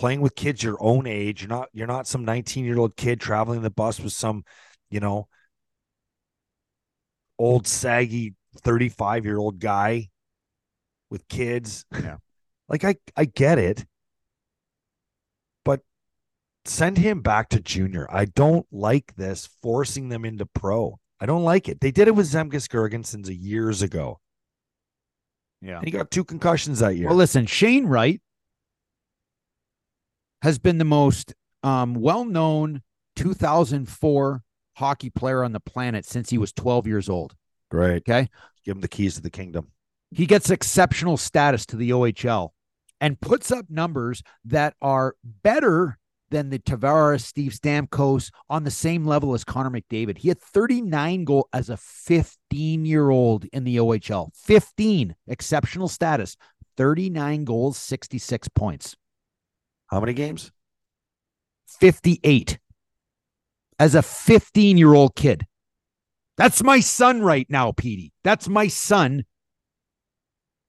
[0.00, 1.42] playing with kids your own age.
[1.42, 4.44] You're not you're not some 19 year old kid traveling the bus with some,
[4.90, 5.28] you know,
[7.38, 10.08] old saggy 35 year old guy
[11.10, 11.84] with kids.
[11.92, 12.16] Yeah.
[12.68, 13.84] Like I I get it.
[16.70, 18.06] But send him back to junior.
[18.10, 20.98] I don't like this forcing them into pro.
[21.20, 21.80] I don't like it.
[21.80, 24.20] They did it with Zemgus Girgensons years ago.
[25.60, 25.78] Yeah.
[25.78, 27.08] And he got two concussions that year.
[27.08, 28.20] Well, listen, Shane Wright
[30.42, 32.82] has been the most um, well-known
[33.16, 34.42] 2004
[34.74, 37.34] hockey player on the planet since he was 12 years old.
[37.70, 38.08] Great.
[38.08, 38.28] Okay.
[38.64, 39.72] Give him the keys to the kingdom.
[40.12, 42.50] He gets exceptional status to the OHL
[43.00, 45.98] and puts up numbers that are better
[46.30, 50.18] than the Tavares, Steve Stamkos on the same level as Connor McDavid.
[50.18, 54.30] He had 39 goal as a 15 year old in the OHL.
[54.34, 56.36] 15 exceptional status,
[56.76, 58.96] 39 goals, 66 points.
[59.88, 60.52] How many games?
[61.66, 62.58] 58
[63.78, 65.46] as a 15 year old kid.
[66.36, 68.12] That's my son right now, Petey.
[68.24, 69.24] That's my son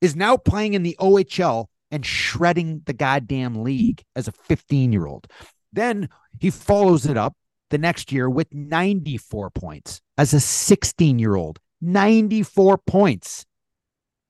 [0.01, 5.05] is now playing in the OHL and shredding the goddamn league as a 15 year
[5.05, 5.27] old.
[5.73, 7.35] Then he follows it up
[7.69, 11.59] the next year with 94 points as a 16 year old.
[11.81, 13.45] 94 points.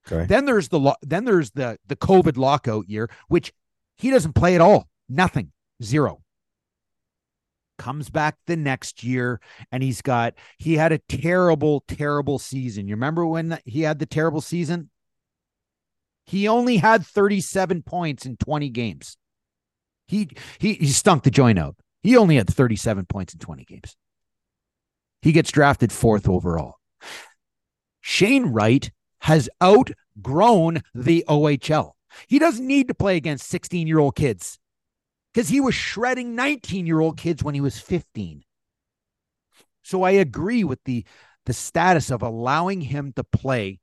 [0.09, 0.25] Okay.
[0.25, 3.53] Then there's the lo- then there's the the COVID lockout year, which
[3.97, 4.87] he doesn't play at all.
[5.09, 5.51] Nothing.
[5.83, 6.21] Zero.
[7.77, 12.87] Comes back the next year and he's got he had a terrible, terrible season.
[12.87, 14.90] You remember when he had the terrible season?
[16.31, 19.17] He only had 37 points in 20 games.
[20.07, 21.75] He he he stunk the joint out.
[22.03, 23.97] He only had 37 points in 20 games.
[25.21, 26.75] He gets drafted fourth overall.
[27.99, 28.89] Shane Wright
[29.19, 31.91] has outgrown the OHL.
[32.29, 34.57] He doesn't need to play against 16 year old kids
[35.33, 38.45] because he was shredding 19 year old kids when he was 15.
[39.83, 41.03] So I agree with the,
[41.45, 43.81] the status of allowing him to play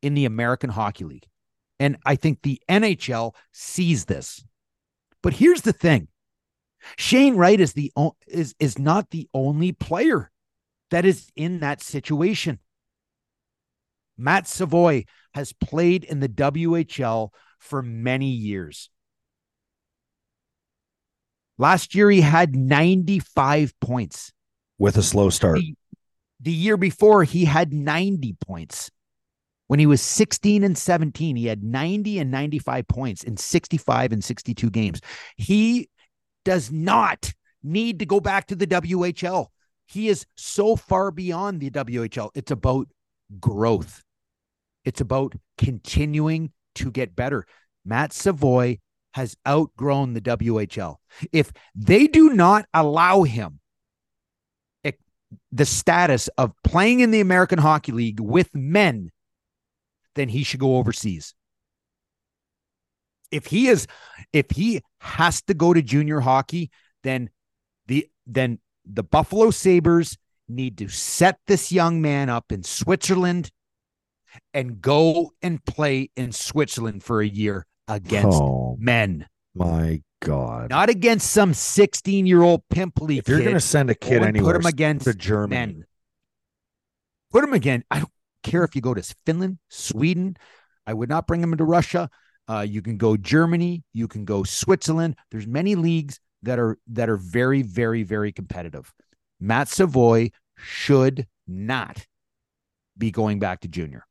[0.00, 1.26] in the American Hockey League.
[1.78, 4.44] And I think the NHL sees this.
[5.22, 6.08] But here's the thing.
[6.96, 10.30] Shane Wright is the o- is is not the only player
[10.90, 12.58] that is in that situation.
[14.16, 18.90] Matt Savoie has played in the WHL for many years.
[21.56, 24.32] Last year, he had 95 points.
[24.78, 25.58] With a slow start.
[25.58, 25.74] The,
[26.40, 28.90] the year before, he had 90 points.
[29.66, 34.22] When he was 16 and 17, he had 90 and 95 points in 65 and
[34.22, 35.00] 62 games.
[35.36, 35.88] He
[36.44, 39.46] does not need to go back to the WHL.
[39.86, 42.30] He is so far beyond the WHL.
[42.34, 42.88] It's about
[43.40, 44.02] growth.
[44.84, 47.46] It's about continuing to get better.
[47.86, 48.78] Matt Savoie
[49.14, 50.96] has outgrown the WHL.
[51.32, 53.60] If they do not allow him
[55.52, 59.10] the status of playing in the American Hockey League with men,
[60.14, 61.34] then he should go overseas.
[63.30, 63.86] If he is
[64.32, 66.70] if he has to go to junior hockey,
[67.02, 67.30] then
[67.86, 70.16] the then the Buffalo Sabres
[70.48, 73.50] need to set this young man up in Switzerland
[74.52, 80.70] and go and play in Switzerland for a year against oh men, my god!
[80.70, 84.62] not against some 16 year old pimply if you're gonna send a kid anywhere, put
[84.62, 85.84] him against to Germany, men.
[87.30, 87.84] Put him again.
[87.90, 88.12] I don't
[88.44, 90.36] care if you go to Finland, Sweden.
[90.86, 92.08] I would not bring him into Russia.
[92.48, 93.82] Uh, you can go Germany.
[93.92, 95.16] You can go Switzerland.
[95.30, 98.92] There's many leagues that are that are very, very, very competitive.
[99.40, 102.06] Matt Savoie should not
[102.96, 104.06] be going back to junior.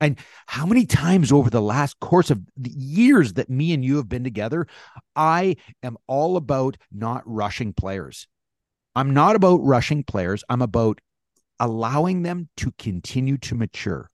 [0.00, 3.96] And how many times over the last course of the years that me and you
[3.96, 4.66] have been together,
[5.14, 8.26] I am all about not rushing players.
[8.96, 10.42] I'm not about rushing players.
[10.48, 11.00] I'm about
[11.62, 14.08] allowing them to continue to mature.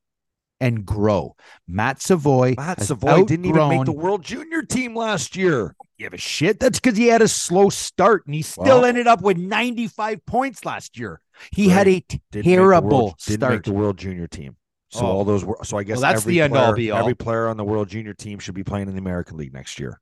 [0.60, 1.36] and grow.
[1.68, 2.54] Matt Savoie.
[2.56, 5.76] Matt Savoie didn't even make the World Junior team last year.
[6.00, 6.58] give a shit.
[6.58, 10.26] That's because he had a slow start and he still Well- ended up with 95
[10.26, 11.20] points last year.
[11.52, 14.56] He had a Didn't terrible world, didn't make the World Junior team.
[14.90, 15.06] So Oh.
[15.06, 16.98] all those were so I guess that's every the end all player, be all.
[16.98, 19.78] every player on the World Junior team should be playing in the American League next
[19.78, 20.00] year.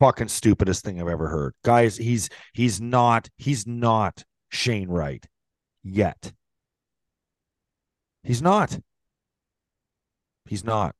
[0.00, 1.54] Fucking stupidest thing I've ever heard.
[1.62, 5.26] Guys, he's he's not he's not Shane Wright
[5.82, 6.32] yet.
[8.22, 8.78] He's not.
[10.46, 10.94] He's not.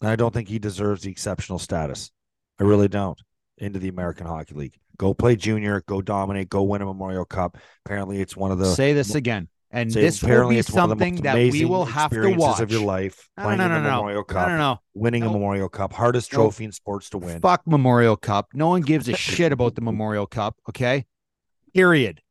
[0.00, 2.10] And I don't think he deserves the exceptional status.
[2.60, 3.20] I really don't.
[3.56, 4.78] Into the American Hockey League.
[4.96, 7.56] Go play junior, go dominate, go win a Memorial Cup.
[7.84, 9.48] Apparently it's one of the Say this again.
[9.70, 12.10] And Say this will apparently be it's one of the something that we will have
[12.10, 12.60] to watch.
[12.60, 13.28] of your life.
[13.36, 14.78] No, playing no, in the no, Memorial no, Cup, no, no.
[14.94, 15.30] winning No.
[15.30, 16.38] a Memorial Cup, hardest No.
[16.38, 17.40] trophy in sports to win.
[17.40, 18.48] Fuck Memorial Cup.
[18.54, 20.56] No one gives a shit about the Memorial Cup.
[20.68, 21.04] Okay.
[21.74, 22.22] Period.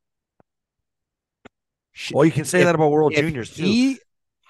[2.14, 3.64] Well, you can say if- that about World Juniors too.
[3.64, 4.00] He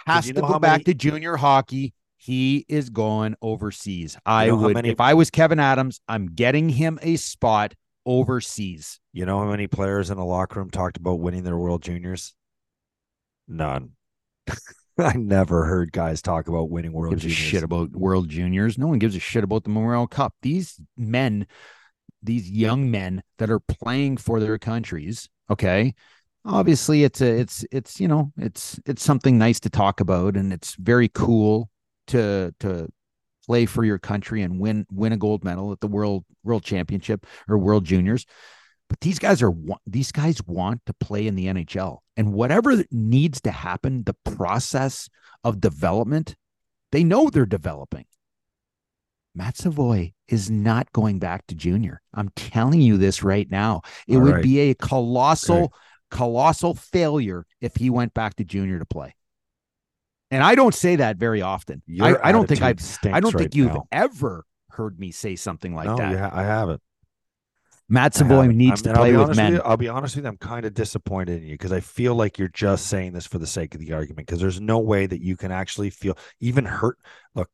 [0.05, 1.93] has you to go back many- to junior hockey.
[2.17, 4.17] He is going overseas.
[4.25, 7.73] I know would, many- if I was Kevyn Adams, I'm getting him a spot
[8.05, 8.99] overseas.
[9.13, 12.33] You know how many players in the locker room talked about winning their World Juniors?
[13.47, 13.91] None.
[14.99, 17.49] I never heard guys talk about winning World gives a Juniors.
[17.49, 18.77] shit about World Juniors.
[18.77, 20.33] No one gives a shit about the Memorial Cup.
[20.41, 21.45] These men,
[22.23, 25.93] these young men that are playing for their countries, okay.
[26.47, 30.53] Obviously, it's a, it's, it's, you know, it's, it's something nice to talk about, and
[30.53, 31.69] it's very cool
[32.07, 32.87] to, to
[33.45, 37.25] play for your country and win, win a gold medal at the World, World Championship
[37.49, 38.25] or World Juniors.
[38.89, 39.51] But these guys are,
[39.85, 45.09] these guys want to play in the NHL, and whatever needs to happen, the process
[45.43, 46.35] of development
[46.91, 48.05] they know they're developing.
[49.35, 52.01] Matt Savoie is not going back to junior.
[52.13, 53.81] I'm telling you this right now.
[54.07, 54.43] It All would right.
[54.43, 55.73] be a colossal,
[56.09, 59.15] colossal failure if he went back to junior to play.
[60.31, 61.81] And I don't say that very often.
[62.01, 63.87] I, I don't think I've I don't right think you've now.
[63.91, 66.17] ever heard me say something like no, that.
[66.17, 66.81] ha- I haven't.
[67.89, 69.53] Matt I Savoie needs I'm- to play with men.
[69.53, 70.29] you, I'll be honest with you.
[70.29, 73.39] I'm kind of disappointed in you because I feel like you're just saying this for
[73.39, 74.27] the sake of the argument.
[74.27, 76.97] Because there's no way that you can actually feel even hurt.
[77.33, 77.49] Look,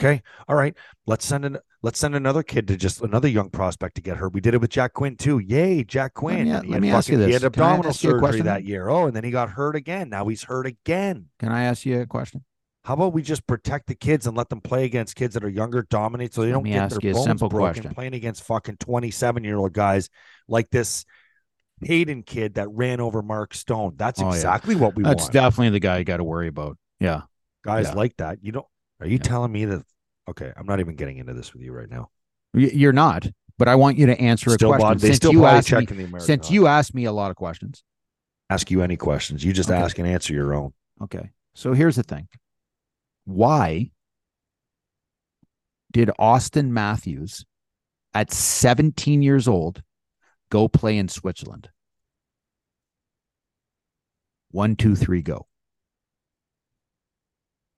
[0.00, 0.74] okay, all right.
[1.06, 4.32] Let's send an let's send another kid to just another young prospect to get hurt.
[4.34, 5.38] We did it with Jack Quinn too.
[5.38, 6.44] Yay, Jack Let Quinn.
[6.46, 8.88] me- let me ask you fucking- He had abdominal ask you a surgery that year.
[8.88, 10.08] Oh, and then he got hurt again.
[10.08, 11.26] Now he's hurt again.
[11.38, 12.44] Can I ask you a question?
[12.84, 15.48] How about we just protect the kids and let them play against kids that are
[15.48, 17.72] younger, dominate, so they Let don't me get ask their you a bones simple broken
[17.74, 17.94] question.
[17.94, 20.08] playing against fucking twenty-seven-year-old guys
[20.46, 21.04] like this
[21.82, 23.94] Hayden kid that ran over Mark Stone.
[23.96, 24.34] That's Oh, yeah.
[24.34, 25.16] exactly what we want.
[25.18, 25.32] That's want.
[25.32, 26.78] definitely the guy you got to worry about.
[27.00, 27.22] Yeah.
[27.64, 27.94] guys yeah.
[27.94, 28.38] like that.
[28.42, 28.66] You don't.
[29.00, 29.22] Are you Yeah.
[29.22, 29.84] telling me that?
[30.28, 32.10] Okay, I'm not even getting into this with you right now.
[32.54, 33.26] You're not,
[33.58, 34.98] but I want you to answer a question.
[34.98, 36.20] they since still you asked me, in the American.
[36.26, 36.54] since Hockey.
[36.54, 37.84] you asked me a lot of questions.
[38.48, 39.78] ask you any questions, you just Okay.
[39.80, 40.72] ask and answer your own.
[41.02, 41.30] Okay.
[41.54, 42.28] So here's the thing.
[43.24, 43.90] Why
[45.92, 47.44] did Auston Matthews
[48.14, 49.82] at 17 years old
[50.50, 51.70] go play in Switzerland?
[54.50, 55.46] One, two, three, go.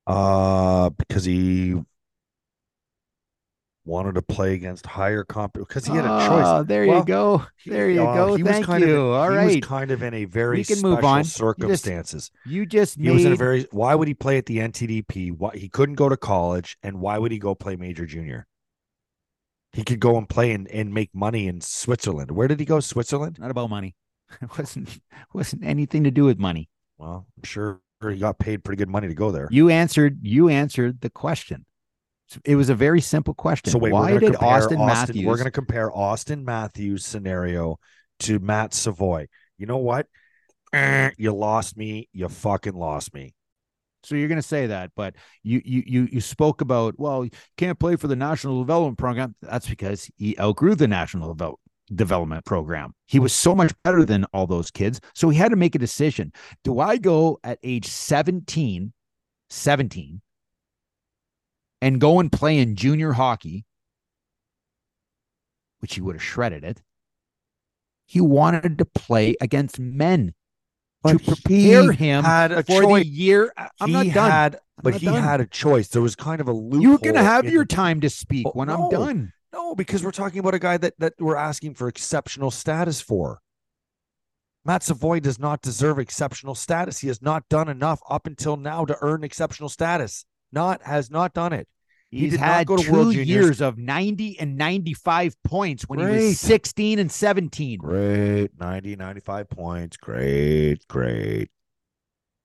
[0.09, 1.75] Uh, because he
[3.85, 6.45] wanted to play against higher comp because he had a choice.
[6.47, 7.45] Oh, there you go.
[7.67, 8.35] There you uh, go.
[8.35, 9.01] he was Thank kind of- you.
[9.13, 9.47] All he right.
[9.47, 11.19] was kind of in a very We can special move on.
[11.19, 12.31] You just- circumstances.
[12.47, 13.67] You just he made was in a very.
[13.71, 15.33] Why would he play at the NTDP?
[15.33, 18.47] Why he couldn't go to college, and why would he go play major junior?
[19.73, 22.31] He could go and play and, and make money in Switzerland.
[22.31, 22.81] Where did he go?
[22.81, 23.39] Switzerland?
[23.39, 23.95] not about money.
[24.43, 25.01] It wasn't
[25.33, 26.69] wasn't anything to do with money.
[26.99, 29.49] Well, I'm sure he got paid pretty good money to go there.
[29.51, 31.65] You answered you answered the question.
[32.45, 33.73] It was a very simple question.
[33.73, 35.25] So wait, why did compare Auston, Matthews?
[35.25, 37.79] We're going to compare Auston Matthews scenario
[38.21, 39.29] to Matt Savoie.
[39.57, 40.07] You know what?
[40.73, 42.09] Eh, you lost me.
[42.13, 43.35] You fucking lost me.
[44.03, 47.31] So you're going to say that, but you you you you spoke about well, you
[47.57, 49.35] can't play for the national development program.
[49.43, 51.29] That's because he outgrew the national
[51.95, 52.93] development program.
[53.07, 55.79] He was so much better than all those kids, so he had to make a
[55.79, 56.33] decision.
[56.65, 58.93] Do I go at age 17,
[59.51, 60.21] 17
[61.81, 63.65] and go and play in junior hockey,
[65.81, 66.83] which he would have shredded it.
[68.07, 70.35] He wanted to play against men
[71.07, 73.05] to prepare him had a for choice.
[73.05, 73.53] the year.
[73.81, 74.31] I'm he not done.
[74.31, 75.23] had, but not he done.
[75.23, 75.89] had a choice.
[75.89, 76.81] There was kind of a loophole.
[76.83, 78.85] You're gonna have your the- time to speak Oh, when no.
[78.87, 79.33] I'm done.
[79.53, 83.41] No, because we're talking about a guy that that we're asking for exceptional status for.
[84.65, 86.99] Matt Savoie does not deserve exceptional status.
[86.99, 90.27] He has not done enough up until now to earn exceptional status.
[90.53, 91.67] Not has not done it.
[92.11, 93.29] He He's did not had go to two World Juniors.
[93.29, 97.79] years of 90 and 95 points when he was 16 and 17.
[97.79, 98.51] Great.
[98.59, 99.97] 90, 95 points.
[99.99, 101.51] Great, great.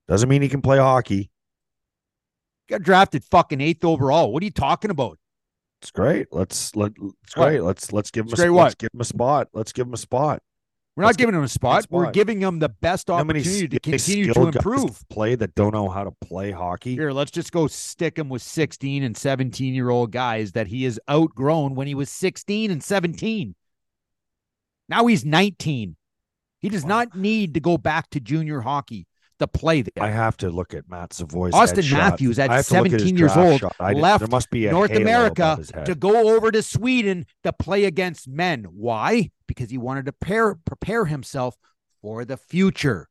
[0.07, 1.29] Doesn't mean he can play hockey.
[2.69, 4.31] Got drafted fucking eighth overall.
[4.33, 5.17] What are you talking about?
[5.83, 6.27] It's great.
[6.31, 7.59] Let's let it's great.
[7.61, 8.77] Let's let's give him It's a let's what?
[8.77, 9.49] give him a spot.
[9.51, 10.41] Let's give him a spot.
[10.95, 11.87] We're Let's not giving him a spot.
[11.89, 15.03] We're giving him the best How many opportunity to continue to improve.
[15.09, 16.93] play that don't know how to play hockey.
[16.93, 20.85] Here, let's just go stick him with 16 and 17 year old guys that he
[20.85, 23.55] has outgrown when he was 16 and 17.
[24.87, 25.97] Now he's 19.
[26.59, 26.89] He does Wow.
[26.89, 29.05] not need to go back to junior hockey
[29.43, 30.03] to play there.
[30.03, 31.91] I have to look at Matt Savoie's Auston.
[31.91, 33.63] Matthews at I have to look at 17 years old.
[33.79, 35.85] I left there must be North America above his head.
[35.85, 38.63] to go over to Sweden to play against men.
[38.65, 39.31] Why?
[39.47, 41.57] Because he wanted to pair, prepare himself
[42.01, 43.09] for the future.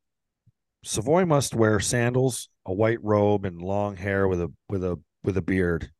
[0.84, 5.36] Savoie must wear sandals, a white robe, and long hair with a with a with
[5.36, 5.92] a beard,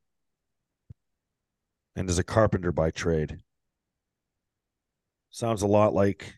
[1.95, 3.39] and is a carpenter by trade.
[5.31, 6.35] Sounds a lot like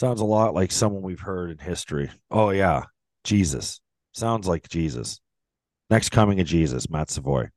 [0.00, 2.10] sounds a lot like someone we've heard in history.
[2.30, 2.84] Oh yeah,
[3.24, 3.80] Jesus.
[4.12, 5.20] Sounds like Jesus.
[5.90, 7.50] Next coming of Jesus, Matt Savoie.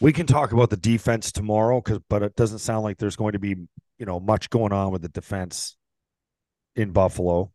[0.00, 3.32] We can talk about the defense tomorrow, because but it doesn't sound like there's going
[3.32, 3.56] to be
[3.98, 5.76] you know much going on with the defense
[6.74, 7.52] in Buffalo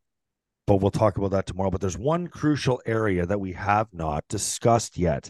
[0.67, 1.69] but we'll talk about that tomorrow.
[1.71, 5.29] But there's one crucial area that we have not discussed yet,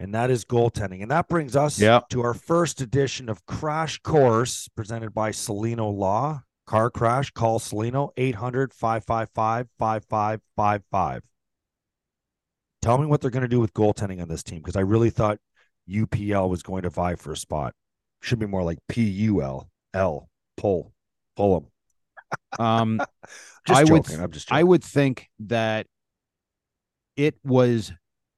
[0.00, 1.02] and that is goaltending.
[1.02, 2.00] And that brings us Yeah.
[2.08, 6.42] to our first edition of Crash Course presented by Cellino Law.
[6.70, 11.22] Car crash, call Cellino 800 555 5555.
[12.80, 15.10] Tell me what they're going to do with goaltending on this team because I really
[15.10, 15.38] thought
[15.90, 17.74] UPL was going to vie for a spot.
[18.20, 20.28] Should be more like P U L L.
[20.56, 20.92] Pull.
[21.36, 21.70] Pull them.
[22.60, 23.02] Um,
[23.66, 24.02] I would joking.
[24.04, 25.88] th- I'm just I would think that
[27.16, 27.92] it was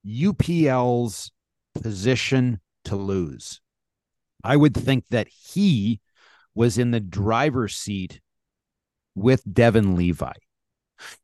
[0.06, 1.30] UPL's
[1.74, 3.60] position to lose.
[4.42, 6.00] I would think that he
[6.54, 8.21] was in the driver's seat
[9.14, 10.32] with Devon Levi.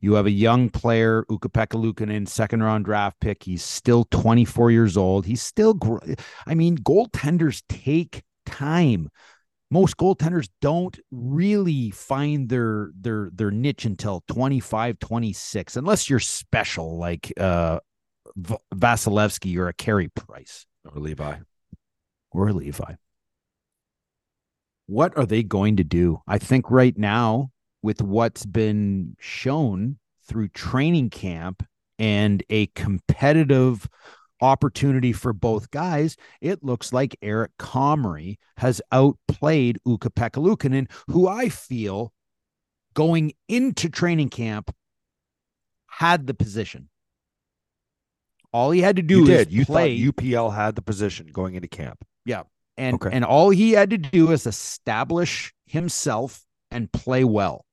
[0.00, 3.44] You have a young player, Ukko-Pekka Luukkonen, second round draft pick.
[3.44, 5.26] He's still 24 years old.
[5.26, 5.98] He's still, gr-
[6.46, 9.08] I mean, goaltenders take time.
[9.70, 16.98] Most goaltenders don't really find their their their niche until 25, 26, unless you're special
[16.98, 17.78] like uh
[18.34, 21.36] V- Vasilevskiy or a Carey Price or Levi.
[22.30, 22.94] or Levi.
[24.86, 26.22] What are they going to do?
[26.26, 27.50] I think right now,
[27.82, 31.64] with what's been shown through training camp
[31.98, 33.88] and a competitive
[34.40, 41.48] opportunity for both guys, it looks like Eric Comrie has outplayed Ukko-Pekka Luukkonen, who I
[41.48, 42.12] feel
[42.94, 44.74] going into training camp
[45.86, 46.88] had the position.
[48.52, 49.52] All he had to do You is did.
[49.52, 52.04] You play thought UPL had the position going into camp.
[52.24, 52.44] Yeah.
[52.76, 53.10] and Okay.
[53.12, 57.64] and all he had to do is establish himself and play well.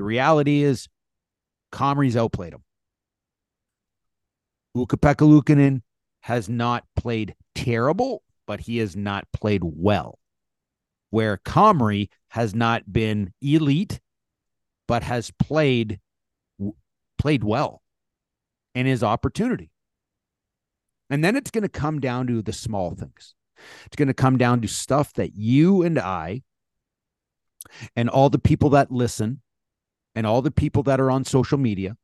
[0.00, 0.88] The reality is,
[1.72, 2.64] Comrie's outplayed him.
[4.74, 5.82] Ukko-Pekka Luukkonen
[6.22, 10.18] has not played terrible, but he has not played well.
[11.10, 14.00] Where Comrie has not been elite,
[14.88, 16.00] but has played
[17.18, 17.82] played well
[18.74, 19.70] in his opportunity.
[21.10, 23.34] And then it's going to come down to the small things.
[23.84, 26.40] It's going to come down to stuff that you and I
[27.94, 29.42] and all the people that listen
[30.14, 31.96] and all the people that are on social media,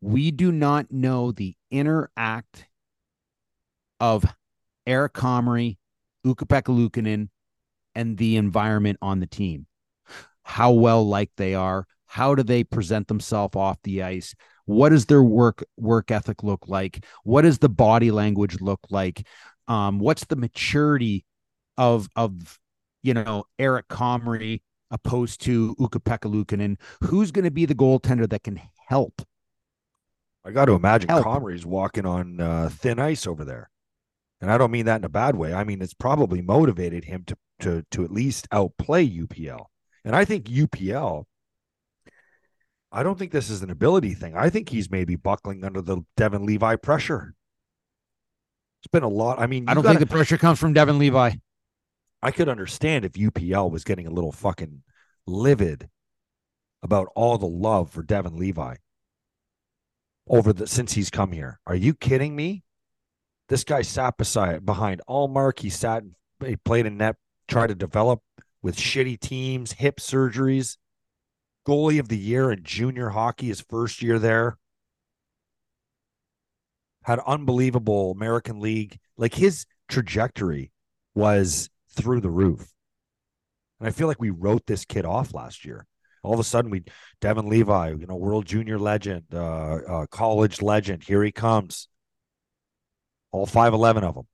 [0.00, 2.66] we do not know the inner act
[4.00, 4.24] of
[4.86, 5.78] Eric Comrie,
[6.24, 7.28] Luukkonen,
[7.94, 9.66] and the environment on the team.
[10.42, 11.86] How well liked they are.
[12.06, 14.34] How do they present themselves off the ice?
[14.66, 17.04] What does their work work ethic look like?
[17.24, 19.26] What does the body language look like?
[19.66, 21.24] Um, what's the maturity
[21.76, 22.58] of of
[23.02, 24.60] you know Eric Comrie
[24.90, 26.76] opposed to Ukko-Pekka Luukkonen?
[27.02, 29.22] Who's going to be the goaltender that can help?
[30.44, 31.24] I got to imagine Help.
[31.24, 33.68] Comrie's walking on uh, thin ice over there,
[34.40, 35.52] and I don't mean that in a bad way.
[35.52, 39.64] I mean it's probably motivated him to to to at least outplay UPL,
[40.04, 41.24] and I think UPL.
[42.92, 44.36] I don't think this is an ability thing.
[44.36, 47.34] I think he's maybe buckling under the Devon Levi pressure.
[48.80, 49.40] It's been a lot.
[49.40, 51.32] I mean, I don't gotta- think the pressure comes from Devon Levi.
[52.22, 54.82] I could understand if UPL was getting a little fucking
[55.26, 55.88] livid
[56.82, 58.76] about all the love for Devon Levi
[60.28, 61.60] over the since he's come here.
[61.66, 62.62] Are you kidding me?
[63.48, 65.60] This guy sat beside behind Ullmark.
[65.60, 66.14] He sat and
[66.44, 67.16] he played in net,
[67.48, 68.20] tried to develop
[68.62, 70.76] with shitty teams, hip surgeries,
[71.66, 74.58] goalie of the year in junior hockey, his first year there.
[77.04, 78.98] Had unbelievable American League.
[79.16, 80.72] Like his trajectory
[81.14, 82.72] was through the roof.
[83.80, 85.86] And I feel like we wrote this kid off last year.
[86.22, 86.84] All of a sudden, we
[87.20, 91.04] Devon Levi, you know, world junior legend, uh, uh, college legend.
[91.04, 91.88] Here he comes.
[93.32, 94.26] All five eleven of them.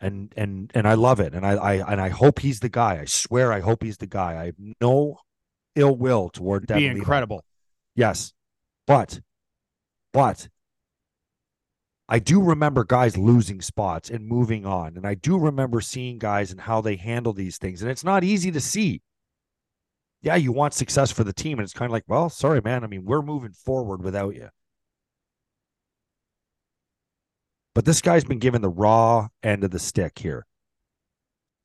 [0.00, 2.98] And and and I love it, and I, I and I hope he's the guy.
[3.00, 4.40] I swear, I hope he's the guy.
[4.40, 5.18] I have no
[5.74, 6.82] ill will toward Devon.
[6.82, 6.98] Be Levi.
[6.98, 7.44] incredible.
[7.94, 8.32] Yes.
[8.86, 9.20] But,
[10.12, 10.48] but
[12.08, 14.96] I do remember guys losing spots and moving on.
[14.96, 17.80] And I do remember seeing guys and how they handle these things.
[17.80, 19.00] And it's not easy to see.
[20.20, 21.58] Yeah, you want success for the team.
[21.58, 22.84] And it's kind of like, well, sorry, man.
[22.84, 24.50] I mean, we're moving forward without you.
[27.74, 30.46] But this guy's been given the raw end of the stick here.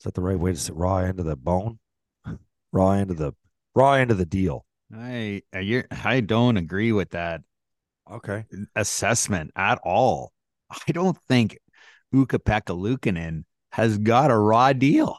[0.00, 1.78] Is that the right way to say raw end of the bone?
[2.72, 3.32] Raw end of the
[3.74, 4.64] raw end of the deal.
[4.94, 7.42] I I, I don't agree with that
[8.10, 8.44] Okay.
[8.74, 10.32] assessment at all.
[10.70, 11.58] I don't think
[12.14, 15.18] Ukko-Pekka Luukkonen has got a raw deal.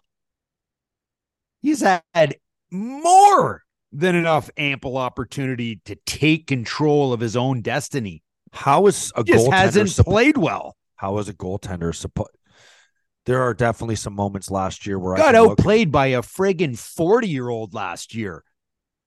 [1.62, 1.82] He's
[2.14, 2.36] had
[2.72, 8.24] more than enough ample opportunity to take control of his own destiny.
[8.54, 10.76] How is a Just goaltender hasn't played well.
[10.96, 12.30] how is a goaltender supposed?
[13.26, 16.22] There are definitely some moments last year where I Got can look- outplayed by a
[16.22, 18.44] friggin' 40 year old last year.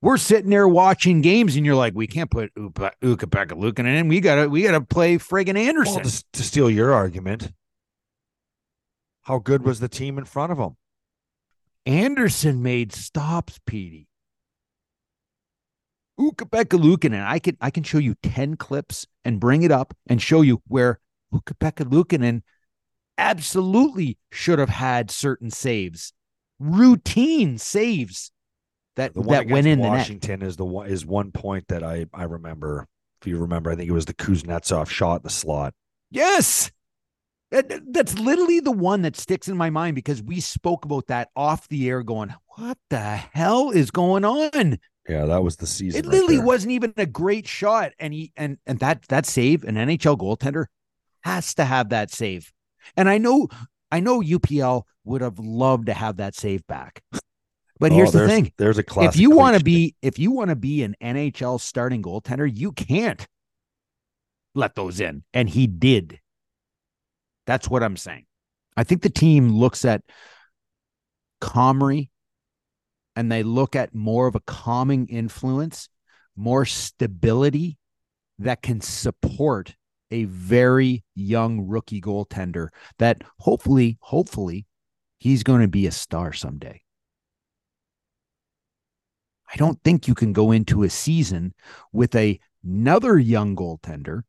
[0.05, 4.07] We're sitting there watching games, and you're like, we can't put Ukko-Pekka Luukkonen in.
[4.07, 5.95] We gotta, we gotta play friggin' Anderson.
[5.95, 7.51] Well, to, to steal your argument,
[9.23, 10.77] how good was the team in front of him?
[11.87, 14.07] Anderson made stops, Petey.
[16.19, 20.21] Ukko-Pekka Luukkonen, I can I can show you 10 clips and bring it up and
[20.21, 20.99] show you where
[21.33, 22.43] Ukko-Pekka Luukkonen
[23.17, 26.13] absolutely should have had certain saves,
[26.59, 28.31] routine saves
[28.95, 29.97] that The that went in the net.
[29.97, 32.87] Washington is the one is one point that I I remember.
[33.21, 35.73] If you remember, I think it was the Kuznetsov shot in the slot.
[36.11, 36.71] Yes.
[37.51, 41.29] That- That's literally the one that sticks in my mind because we spoke about that
[41.35, 44.79] off the air going, what the hell is going on?
[45.07, 45.99] Yeah, that was the season.
[45.99, 46.45] It literally there.
[46.45, 47.93] wasn't even a great shot.
[47.99, 50.65] And he and and that that save, an NHL goaltender
[51.21, 52.51] has to have that save.
[52.97, 53.47] And I know
[53.91, 57.01] I know UPL would have loved to have that save back.
[57.79, 58.51] But Oh, here's the thing.
[58.57, 59.15] There's a classic.
[59.15, 62.71] If you want to be if you want to be an NHL starting goaltender, you
[62.71, 63.25] can't
[64.53, 65.23] let those in.
[65.33, 66.19] And he did.
[67.45, 68.25] That's what I'm saying.
[68.77, 70.01] I think the team looks at
[71.41, 72.09] Comrie
[73.15, 75.89] and they look at more of a calming influence,
[76.35, 77.77] more stability
[78.39, 79.75] that can support
[80.11, 82.67] a very young rookie goaltender
[82.99, 84.65] that hopefully, hopefully,
[85.19, 86.81] he's going to be a star someday.
[89.55, 91.53] I don't think you can go into a season
[91.93, 94.23] with a, another young goaltender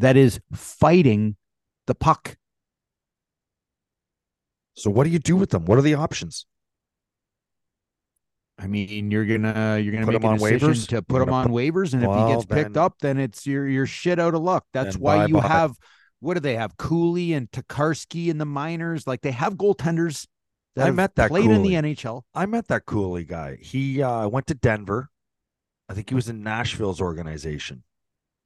[0.00, 1.36] that is fighting
[1.86, 2.36] the puck.
[4.74, 5.66] So what do you do with them?
[5.66, 6.46] What are the options?
[8.58, 10.88] I mean, you're gonna you're gonna Put make him a on waivers?
[10.88, 13.46] to put gonna on put- waivers, and if he gets picked then- up, then it's
[13.46, 14.66] you're you're shit out of luck.
[14.74, 15.48] That's why you bye-bye.
[15.48, 15.76] have
[16.18, 16.76] what do they have?
[16.76, 19.06] Cooley and Tokarski in the minors.
[19.06, 20.26] Like they have goaltenders
[20.76, 22.22] I met that played in the NHL.
[22.34, 23.58] I met that Cooley guy.
[23.60, 25.10] He uh, went to Denver.
[25.88, 27.82] I think he was in Nashville's organization.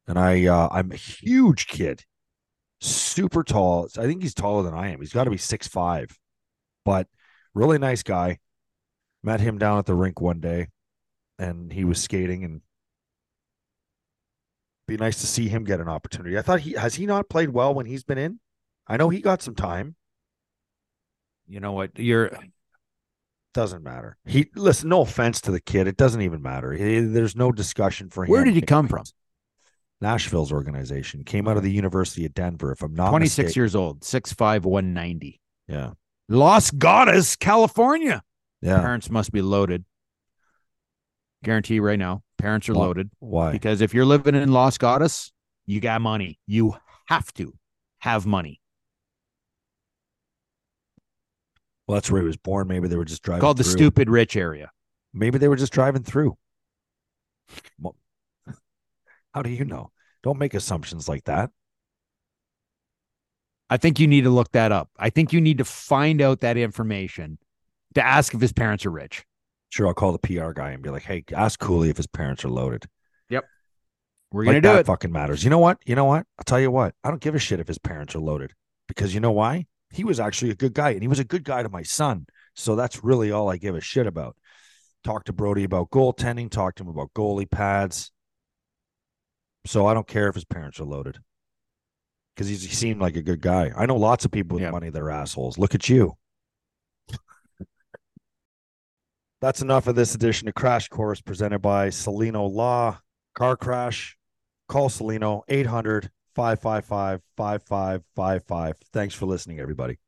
[0.07, 2.05] And I uh, I'm a huge kid.
[2.81, 3.89] Super tall.
[3.99, 5.01] I think he's taller than I am.
[5.01, 6.19] He's got to be six five.
[6.85, 7.09] But
[7.55, 8.39] really nice guy.
[9.23, 10.69] Met him down at the rink one day
[11.39, 12.61] and he was skating and
[14.87, 16.37] be nice to see him get an opportunity.
[16.39, 18.41] I thought he has he not played well when he's been in?
[18.87, 19.97] I know he got some time.
[21.47, 21.99] You know what?
[21.99, 22.31] You're
[23.53, 24.17] Doesn't matter.
[24.25, 24.89] He listen.
[24.89, 25.87] No offense to the kid.
[25.87, 26.73] It doesn't even matter.
[26.73, 28.31] He- there's no discussion for him.
[28.31, 29.05] Where did he come from?
[30.01, 32.73] Nashville's organization came out of the University of Denver.
[32.73, 33.61] If I'm not 26 mistaken.
[33.61, 35.41] years old, six five, one ninety.
[35.69, 35.93] Yeah,
[36.29, 38.23] Los Gatos, California.
[38.61, 38.81] yeah.
[38.81, 39.85] Parents must be loaded.
[41.43, 42.81] Guarantee right now, parents are Why?
[42.81, 43.53] loaded Why?
[43.53, 45.33] because if you're living in Los Gatos,
[45.67, 46.39] you got money.
[46.47, 46.75] You
[47.07, 47.55] have to
[47.99, 48.61] have money.
[51.87, 52.69] Well, that's where he was born.
[52.69, 53.41] Maybe they were just driving.
[53.41, 53.73] Called the through.
[53.73, 54.71] stupid rich area.
[55.13, 56.37] Maybe they were just driving through.
[57.79, 57.97] Well,
[59.35, 59.91] how do you know?
[60.23, 61.51] Don't make assumptions like that.
[63.69, 64.91] I think you need to look that up.
[64.99, 67.39] I think you need to find out that information
[67.95, 69.25] to ask if his parents are rich.
[69.71, 72.45] Sure, I'll call the PR guy and be like, "Hey, ask Cooley if his parents
[72.45, 72.87] are loaded."
[73.31, 73.45] Yep,
[74.31, 74.87] we're gonna do that it.
[74.87, 75.43] fucking matters.
[75.43, 75.79] You know what?
[75.85, 76.27] You know what?
[76.39, 76.95] I'll tell you what.
[77.03, 78.53] I don't give a shit if his parents are loaded
[78.87, 79.67] because you know why?
[79.95, 82.27] He was actually a good guy and he was a good guy to my son.
[82.55, 84.37] So that's really all I give a shit about.
[85.05, 88.11] Talk to Brody about goaltending, talk to him about goalie pads.
[89.67, 91.19] So I don't care if his parents are loaded
[92.35, 93.71] because he seemed like a good guy.
[93.77, 94.71] I know lots of people with Yeah.
[94.73, 95.59] money that are assholes.
[95.59, 96.17] Look at you.
[99.41, 102.99] That's enough of this edition of Crash Course presented by Cellino Law.
[103.35, 104.17] Car crash.
[104.69, 108.77] Call Cellino 800 555 5555.
[108.93, 109.99] Thanks for listening, everybody.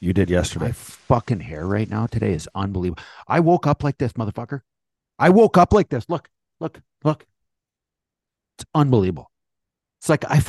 [0.00, 0.66] You did yesterday.
[0.66, 3.02] My fucking hair right now today is unbelievable.
[3.26, 4.60] I woke up like this, motherfucker.
[5.18, 6.04] I woke up like this.
[6.08, 6.28] Look,
[6.60, 7.24] look, look.
[8.58, 9.30] It's unbelievable.
[10.00, 10.42] It's like I,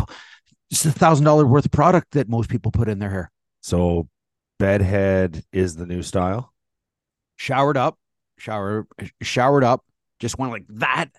[0.69, 3.31] it's a thousand dollar worth of product that most people put in their hair.
[3.61, 4.09] So,
[4.59, 6.53] bedhead is the new style.
[7.37, 7.97] Showered up,
[8.37, 8.87] shower,
[9.21, 9.85] showered up,
[10.19, 11.11] just went like that,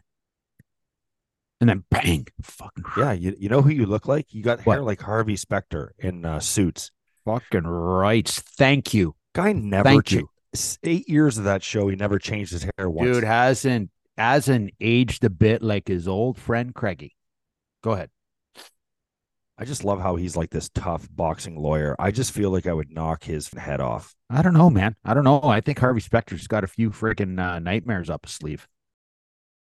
[1.61, 4.33] and then bang, fucking Yeah, you, you know who you look like?
[4.35, 6.91] You got hair like Harvey Specter in uh, suits.
[7.25, 8.29] fucking right.
[8.29, 10.29] Thank you, Guy never Thank cha- you.
[10.85, 13.11] Eight years of that show, he never changed his hair once.
[13.11, 13.25] dude.
[13.25, 17.15] Hasn't hasn't aged a bit like his old friend Craigie.
[17.83, 18.11] Go ahead.
[19.59, 21.97] I just love how he's like this tough boxing lawyer.
[21.99, 24.15] I just feel like I would knock his head off.
[24.29, 24.97] I don't know, man.
[25.05, 25.41] I don't know.
[25.43, 28.67] I think Harvey Specter's got a few freaking uh, nightmares up his sleeve.